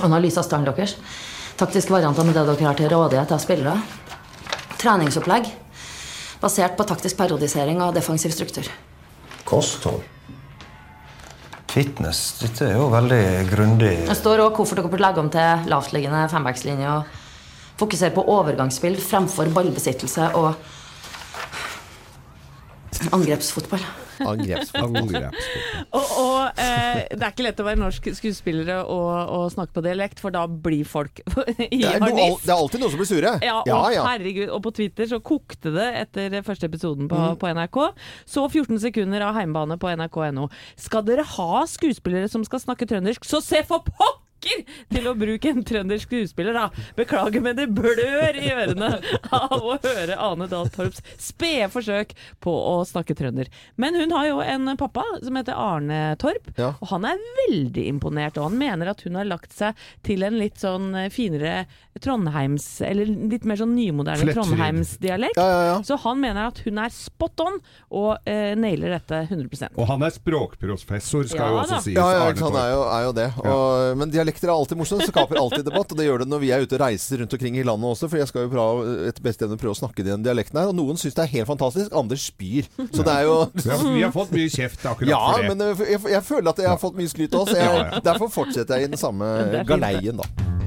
[0.01, 0.97] Analyse av standen deres.
[1.59, 3.75] Taktiske varianter med det dere har til rådighet av spillere.
[4.81, 5.51] Treningsopplegg
[6.43, 8.67] basert på taktisk periodisering av defensiv struktur.
[9.47, 10.03] Kosthold.
[11.73, 12.19] Fitness.
[12.37, 16.27] Dette er jo veldig grundig Det står òg hvorfor dere burde legge om til lavtliggende
[16.29, 17.15] fembackslinje og
[17.81, 20.53] fokusere på overgangsspill fremfor ballbesittelse og
[23.17, 23.81] angrepsfotball.
[24.21, 24.97] Angrepsfotball.
[25.03, 25.87] Angrepsfotball.
[25.93, 29.83] Og, og eh, det er ikke lett å være norsk skuespillere og, og snakke på
[29.85, 33.09] dialekt, for da blir folk i Det er, noe, det er alltid noen som blir
[33.11, 33.35] sure.
[33.45, 34.05] Ja, og ja, ja.
[34.11, 34.49] herregud.
[34.53, 37.37] Og på Twitter så kokte det etter første episoden på, Mm.
[37.39, 37.77] på NRK.
[38.27, 40.49] Så 14 sekunder av heimebane på nrk.no.
[40.79, 44.22] Skal dere ha skuespillere som skal snakke trøndersk, så se for pokker
[44.93, 46.67] til å bruke en trøndersk skuespiller, da!
[46.97, 48.89] Beklager, men det blør i ørene
[49.33, 53.49] av å høre Ane Dahl Torps spede forsøk på å snakke trønder.
[53.79, 56.73] Men hun har jo en pappa som heter Arne Torp, Ja.
[56.79, 58.37] og han er veldig imponert.
[58.37, 61.65] Og han mener at hun har lagt seg til en litt sånn finere
[62.01, 64.33] Trondheims Eller litt mer sånn nymoderne.
[64.33, 65.37] Trondheimsdialekt.
[65.37, 65.75] Ja, ja, ja.
[65.85, 67.59] Så han mener at hun er spot on
[67.93, 71.97] og eh, nailer dette 100 Og han er språkprofessor, skal Ja jo også sies.
[71.97, 73.27] Ja, han er jo, er jo det.
[73.43, 75.05] Og, Men dialekter er alltid morsomt.
[75.07, 75.91] Skaper alltid debatt.
[75.91, 78.09] Og det gjør det når vi er ute og reiser rundt omkring i landet også.
[78.09, 80.71] For jeg skal jo prøve, etter beste evne prøve å snakke den dialekten her.
[80.71, 82.69] Og noen syns det er helt fantastisk, andre spyr.
[82.93, 85.45] Så det er jo Vi har, vi har fått mye kjeft akkurat Ja, for det.
[85.45, 87.57] Ja, men jeg, jeg, jeg føler at jeg har fått mye skryt også.
[87.59, 88.03] Jeg, Ja, ja.
[88.03, 90.62] Derfor fortsetter jeg i den samme galeien, da.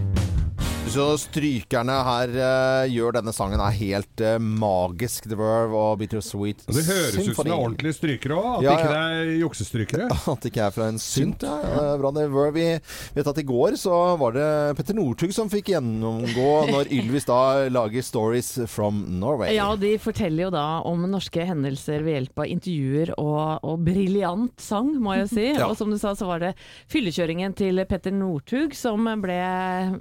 [0.96, 5.26] Syns jo strykerne her uh, gjør denne sangen er helt uh, magisk.
[5.28, 6.78] The Verve og Bittersweet Symphony.
[6.78, 8.94] det høres ut som det er ordentlige strykere òg, at Ja, ikke ja.
[8.94, 10.06] det er juksestrykere.
[10.32, 11.44] At det ikke er fra en synt.
[11.44, 11.90] Ja.
[12.00, 12.54] Bra det Verve.
[12.56, 14.46] Vi vet at i går så var det
[14.78, 19.52] Petter Northug som fikk gjennomgå når Ylvis da lager 'Stories from Norway'.
[19.52, 24.64] Ja, de forteller jo da om norske hendelser ved hjelp av intervjuer og, og briljant
[24.64, 25.46] sang, må jeg si.
[25.60, 25.68] Ja.
[25.68, 26.54] Og som du sa, så var det
[26.92, 29.40] fyllekjøringen til Petter Northug som ble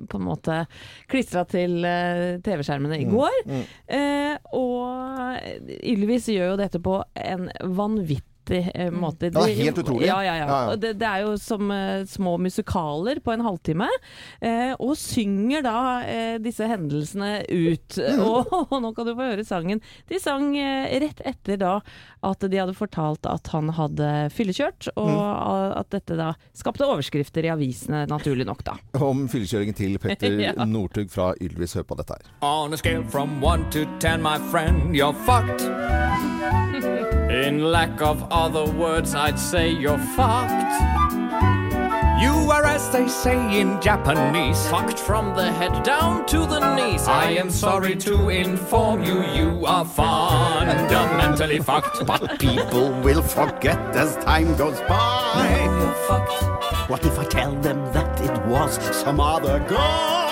[0.08, 0.64] på en måte
[1.12, 3.42] klistra til eh, TV-skjermene i går.
[3.88, 9.30] Eh, og Ylvis gjør jo dette på en vanvittig eh, måte.
[9.32, 10.08] Ja, det er helt utrolig.
[10.08, 10.76] Ja, ja, ja.
[10.76, 13.88] Det, det er jo som eh, små musikaler på en halvtime.
[14.42, 15.76] Eh, og synger da
[16.06, 18.00] eh, disse hendelsene ut.
[18.16, 18.22] Mm.
[18.22, 19.80] Og, og nå kan du få høre sangen.
[20.10, 21.80] De sang eh, rett etter da
[22.26, 25.74] at de hadde fortalt at han hadde fyllekjørt, og Mm.
[25.80, 28.78] at dette da skapte overskrifter i avisene, naturlig nok, da.
[29.00, 30.54] Om fyllekjøringen til Petter Ja.
[30.66, 31.76] Northug fra Ylvis.
[31.78, 32.32] Hør på dette her.
[32.46, 35.66] On a scale from 1 to 10, my friend, you're fucked.
[37.30, 40.74] In lack of other words, I'd say you're fucked.
[42.22, 47.08] You are, as they say in Japanese, fucked from the head down to the knees.
[47.08, 52.06] I am sorry to inform you, you are fundamentally fucked.
[52.06, 55.62] But people will forget as time goes by.
[55.64, 56.90] You're fucked.
[56.90, 60.26] What if I tell them that it was some other guy?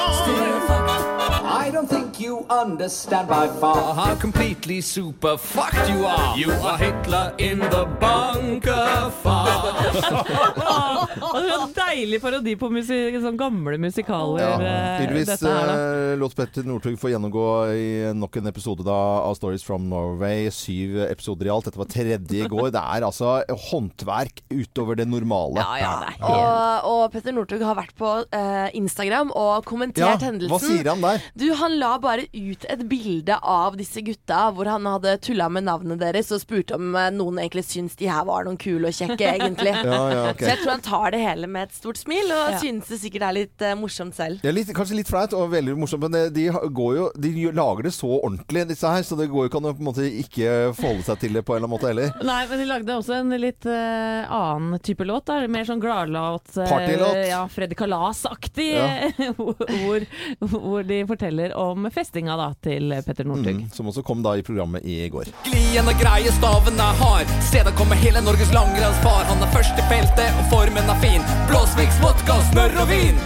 [1.46, 6.38] I don't think you understand by far how completely super fucked you are.
[6.38, 9.74] You are Hitler in the bunker far.
[11.34, 14.74] Det en deilig parodi på musik sånn gamle musikaler, Ja,
[15.06, 15.76] Ylvis uh, her, da.
[16.12, 17.44] eh, lot Petter Northug få gjennomgå
[17.74, 17.88] i
[18.18, 20.50] nok en episode da, av Stories from Norway.
[20.54, 21.66] Syv episoder i alt.
[21.70, 22.70] Dette var tredje i går.
[22.76, 23.40] Det er altså
[23.70, 25.64] håndverk utover det normale.
[26.22, 30.54] Og, og Petter Northug har vært på uh, Instagram og kommentert Ja, hendelsen.
[30.54, 31.24] hva sier han der?
[31.40, 35.66] Du, Han la bare ut et bilde av disse gutta hvor han hadde tulla med
[35.66, 38.94] navnet deres og spurte om eh, noen egentlig syns de her var noen kule og
[38.98, 39.74] kjekke, egentlig.
[39.84, 40.46] Ja, ja, okay.
[40.46, 42.60] Så jeg tror han tar det hele med et stort smil, og Ja.
[42.62, 44.40] synes det sikkert er litt uh, morsomt selv.
[44.44, 47.88] Det er litt, kanskje litt flaut og veldig morsomt, men de, går jo, de lager
[47.90, 50.06] det så ordentlig, disse her, så det går jo ikke an å på en måte
[50.08, 52.14] ikke forholde seg til det på en eller annen måte heller.
[52.32, 55.26] Nei, men de lagde også en litt uh, annen type låt.
[55.30, 55.40] Da.
[55.52, 56.54] Mer sånn gladlåt.
[56.58, 57.20] eh, Partylåt.
[57.30, 58.70] Ja, Freddy Kalas-aktig.
[58.74, 59.32] Ja.
[59.84, 60.06] hvor,
[60.40, 63.62] hvor de forteller om festinga da, til Petter Northug.
[63.62, 65.32] Mm, som også kom da i programmet i går.
[65.46, 67.34] Glien og greie staven er hard.
[67.46, 69.26] Se, da kommer hele Norges langrennsfar.
[69.32, 71.26] Han er først i feltet, og formen er fin.
[71.52, 73.22] Blåsviks vodka, smør og vin.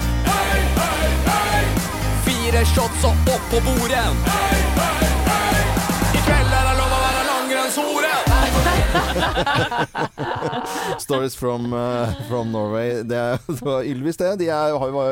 [2.28, 4.08] Fire shots og opp på bordet.
[6.18, 8.27] I kveld er det lov å være langrennshore.
[11.06, 13.04] Stories from, uh, from Norway.
[13.04, 14.40] Det, er- det var Ylvis, det.
[14.40, 15.04] De er, har jo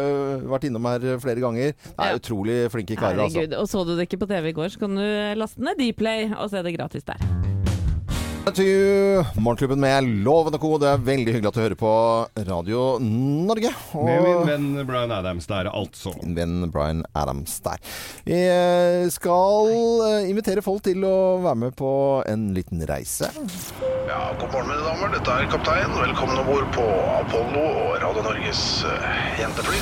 [0.52, 1.74] vært innom her flere ganger.
[1.86, 3.46] Det er utrolig flinke karer, altså.
[3.60, 5.06] Og Så du det ikke på TV i går, så kan du
[5.40, 7.22] laste ned Dplay og se det gratis der.
[8.54, 10.76] Til Morgenklubben med Loven og Co.
[10.78, 11.91] Det er veldig hyggelig at du hører på
[12.46, 13.72] Radio Norge.
[13.98, 16.14] Og Med min venn Bryan Adams der, altså.
[16.22, 17.82] Min venn Bryan Adams der.
[18.28, 19.72] Vi eh, skal
[20.06, 21.89] eh, invitere folk til å være med på
[22.30, 23.32] en liten reise.
[24.06, 25.16] Ja, god morgen, mine damer.
[25.18, 25.98] Dette er kaptein.
[25.98, 26.86] Velkommen om bord på
[27.16, 29.82] Apollo og Radio Norges eh, jentefly.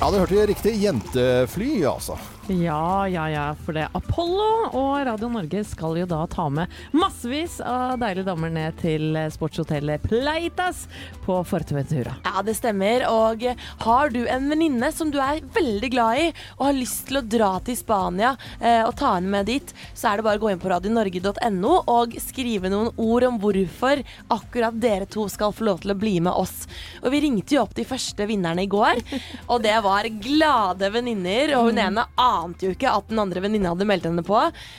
[0.00, 0.74] Ja, du hørte riktig.
[0.80, 2.16] Jentefly, altså.
[2.48, 3.46] Ja, ja, ja.
[3.64, 8.28] For det er Apollo og Radio Norge skal jo da ta med massevis av deilige
[8.28, 10.84] damer ned til sportshotellet Pleitas
[11.24, 12.14] på Forteventura.
[12.22, 13.02] Ja, det stemmer.
[13.10, 13.42] Og
[13.82, 16.28] har du en venninne som du er veldig glad i,
[16.58, 20.12] og har lyst til å dra til Spania eh, og ta henne med dit, så
[20.12, 24.04] er det bare å gå inn på radionorge.no og skrive noen ord om hvorfor
[24.36, 26.68] akkurat dere to skal få lov til å bli med oss.
[27.02, 29.02] Og vi ringte jo opp de første vinnerne i går,
[29.50, 31.56] og det var glade venninner.
[31.58, 32.06] Og hun ene
[32.44, 34.38] ante jo ikke at den andre venninna hadde meldt henne på.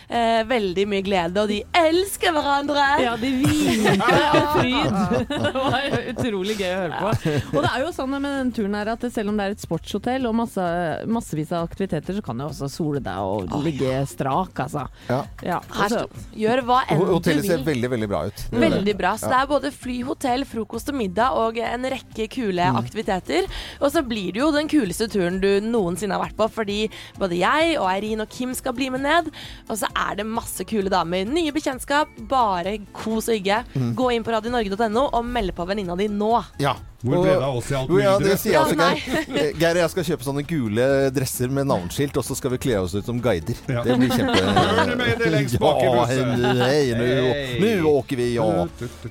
[0.09, 2.85] Eh, veldig mye glede, og de elsker hverandre.
[3.03, 5.27] Ja, de hvinte av fryd.
[5.47, 7.33] Det var utrolig gøy å høre på.
[7.57, 9.63] Og det er jo sånn med den turen her at selv om det er et
[9.63, 10.63] sportshotell og masse,
[11.11, 14.85] massevis av aktiviteter, så kan du også sole deg og ligge strak, altså.
[15.09, 15.21] Ja.
[15.45, 16.03] Ja, Her altså,
[16.37, 17.13] Gjør hva enn du vil.
[17.17, 18.43] Hotellet ser veldig, veldig bra ut.
[18.53, 19.13] Veldig bra.
[19.19, 22.75] Så det er både fly, hotell, frokost og middag og en rekke kule Mm.
[22.81, 23.45] aktiviteter.
[23.79, 26.77] Og så blir det jo den kuleste turen du noensinne har vært på, fordi
[27.19, 27.46] både jeg
[27.79, 29.31] og Eirin og Kim skal bli med ned.
[29.67, 31.25] Og så er det masse kule damer.
[31.29, 32.11] Nye bekjentskap.
[32.29, 33.61] Bare kos og hygge.
[33.75, 33.93] Mm.
[33.97, 36.33] Gå inn på radionorge.no og meld på venninna di nå.
[36.63, 36.75] Ja.
[36.97, 39.27] Hvor ble det av oss i alt ja, det sier jeg også, Ja, Geir.
[39.37, 42.59] Eh, Geir og jeg skal kjøpe sånne gule dresser med navnskilt, og så skal vi
[42.63, 43.59] kle oss ut som guider.
[43.69, 43.83] Ja.
[43.85, 44.33] Det blir kjempe...
[44.81, 46.33] Hør med det lengst bak i Ja, bussen?
[46.63, 47.45] hei, nu, Hei.
[47.61, 48.49] nu åker vi, ja.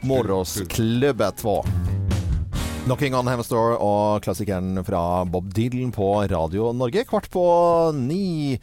[0.03, 1.61] Morgonsklubben 2.
[2.87, 7.03] Knocking on Door og klassikeren fra Bob Dylan på Radio Norge.
[7.03, 7.43] Kvart på
[7.99, 8.61] ni.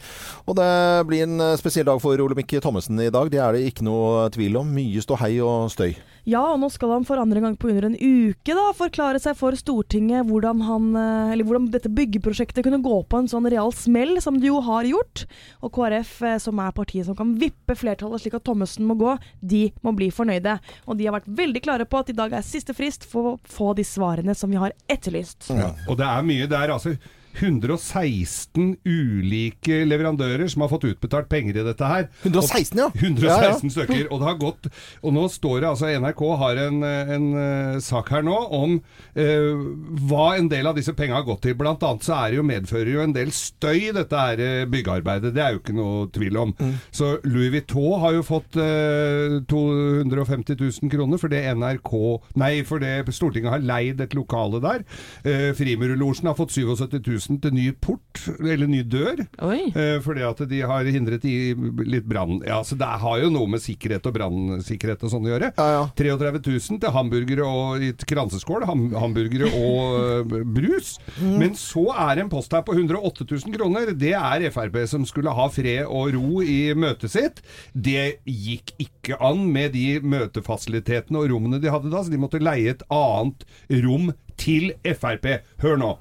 [0.47, 0.69] Og det
[1.09, 3.28] blir en spesiell dag for Olemic Thommessen i dag.
[3.28, 4.71] Det er det ikke noe tvil om.
[4.71, 5.91] Mye ståhei og støy.
[6.24, 9.36] Ja, og nå skal han for andre gang på under en uke da, forklare seg
[9.36, 13.74] for Stortinget hvordan, han, eh, eller hvordan dette byggeprosjektet kunne gå på en sånn real
[13.76, 15.26] smell, som det jo har gjort.
[15.59, 19.17] Og KrF, eh, som er partiet som kan vippe flertallet slik at Thommessen må gå,
[19.41, 20.55] de må bli fornøyde.
[20.88, 23.39] Og de har vært veldig klare på at i dag er siste frist for å
[23.43, 25.51] få de svarene som vi har etterlyst.
[25.51, 25.74] Ja.
[25.89, 26.95] Og det er mye der, altså.
[27.40, 32.08] 116 ulike leverandører som har fått utbetalt penger i dette her.
[32.24, 32.88] 116, ja.
[32.94, 33.56] 116 Ja, ja.
[33.74, 34.08] stykker.
[34.14, 34.68] Og det har gått
[35.04, 38.76] Og nå står det altså NRK har en, en eh, sak her nå om
[39.16, 39.64] eh,
[40.10, 41.56] hva en del av disse pengene har gått til.
[41.60, 45.34] Blant annet så er det jo, medfører jo en del støy, dette her eh, byggearbeidet.
[45.36, 46.54] Det er jo ikke noe tvil om.
[46.60, 46.76] Mm.
[46.94, 51.92] Så Louis Vuitton har jo fått eh, 250 000 kroner for det NRK
[52.40, 54.84] Nei, for det Stortinget har leid et lokale der.
[55.28, 59.24] Eh, Frimurlosjen har fått 77 000 til ny port, eller ny dør.
[59.71, 61.53] Eh, fordi at de har hindret i
[61.88, 62.41] litt brann.
[62.47, 65.51] Ja, så det har jo noe med sikkerhet og brannsikkerhet og sånn å gjøre.
[65.99, 70.95] 33 000 til hamburgere og i et kranseskål, ham, hamburgere og eh, brus.
[71.21, 73.93] Men så er det en post her på 108 000 kroner.
[73.97, 77.41] Det er Frp som skulle ha fred og ro i møtet sitt.
[77.74, 82.41] Det gikk ikke an med de møtefasilitetene og rommene de hadde da, så de måtte
[82.43, 83.47] leie et annet
[83.84, 85.28] rom til Frp.
[85.62, 85.92] Hør nå.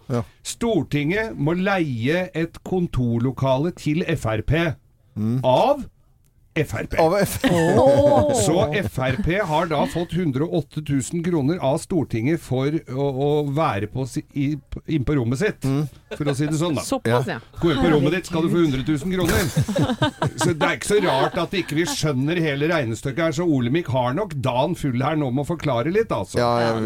[0.42, 4.52] Stortinget må leie et kontorlokale til Frp
[5.44, 5.82] av
[6.54, 6.96] Frp.
[8.46, 8.56] Så
[8.90, 14.24] Frp har da fått 108 000 kroner av Stortinget for å, å være på, si-
[14.34, 15.64] inne inn på rommet sitt,
[16.16, 16.76] for å si det sånn.
[16.76, 16.84] da.
[16.84, 17.38] Såpass, ja.
[17.62, 19.40] Gå inn på rommet ditt, skal du få 100 000 kroner.
[20.42, 23.36] Så det er ikke så rart at ikke vi skjønner hele regnestykket her.
[23.38, 26.38] Så Olemic har nok dagen full her nå med å forklare litt, altså.
[26.40, 26.82] Ja, jeg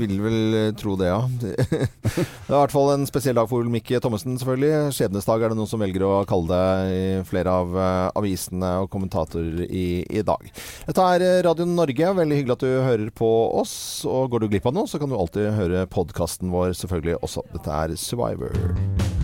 [0.00, 1.20] vil, vel eh, tro det, ja.
[1.40, 4.90] Det er i hvert fall en spesiell dag for Olemic Thommessen, selvfølgelig.
[4.96, 8.88] Skjebnesdag er det noen som velger å kalle det i flere av eh, avisene og
[9.10, 10.52] kommentatorer i, i dag.
[10.86, 12.12] Dette er eh, Radio Norge.
[12.20, 13.30] Veldig hyggelig at du hører på
[13.60, 14.04] oss.
[14.08, 17.44] Og går du glipp av noe, så kan du alltid høre podkasten vår selvfølgelig også.
[17.54, 19.19] Dette er Survivor.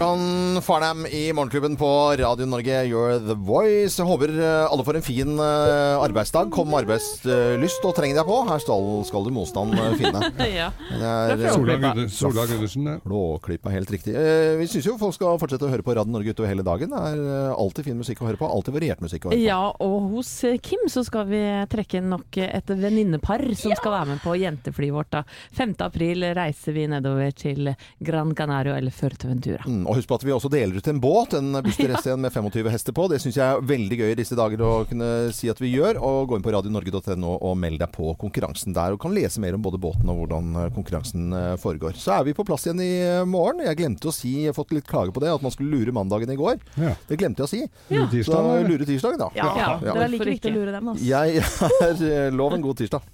[0.00, 1.86] Jan Farnham i Morgenklubben på
[2.18, 3.96] Radio Norge, You're the Voice.
[3.96, 6.50] Jeg håper eh, alle får en fin eh, arbeidsdag.
[6.52, 8.36] Kom med arbeidslyst og treng deg på.
[8.44, 10.20] Her skal, skal du motstand eh, finne.
[10.56, 10.66] Ja.
[10.90, 12.96] Det er Sola Gunde- Sola Gundersen, det.
[13.08, 14.12] Blåklippa, helt riktig.
[14.60, 16.92] Vi syns jo folk skal fortsette å høre på Radio Norge utover hele dagen.
[16.92, 18.50] Det er alltid fin musikk å høre på.
[18.52, 19.46] Alltid variert musikk å høre på.
[19.48, 20.34] Ja, og hos
[20.64, 21.40] Kim så skal vi
[21.72, 25.10] trekke inn nok et venninnepar som skal være med på jenteflyet vårt.
[25.16, 25.24] da.
[25.56, 25.74] 5.
[25.88, 27.72] april reiser vi nedover til
[28.04, 29.64] Gran Canario eller Førteventura.
[29.66, 32.34] Mm, og husk på at vi også deler ut en båt, en Buster S1 med
[32.34, 33.06] 25 hester på.
[33.10, 36.00] Det syns jeg er veldig gøy i disse dager å kunne si at vi gjør.
[36.02, 38.96] Og gå inn på radionorge.no og meld deg på konkurransen der.
[38.96, 41.96] Og kan lese mer om både båten og hvordan eh, konkurransen eh, foregår.
[42.00, 43.64] Så er vi på plass igjen i eh, morgen.
[43.66, 45.94] Jeg glemte å si, jeg har fått litt klage på det, at man skulle lure
[45.96, 46.58] mandagen i går.
[46.80, 46.94] Ja.
[47.08, 47.62] Det glemte jeg å si.
[47.92, 48.06] Ja.
[48.26, 49.30] Så lure tirsdagen, da.
[49.36, 51.06] Ja, det er like viktig å lure dem, altså.
[51.06, 51.42] Jeg
[51.86, 53.04] er lov en god tirsdag.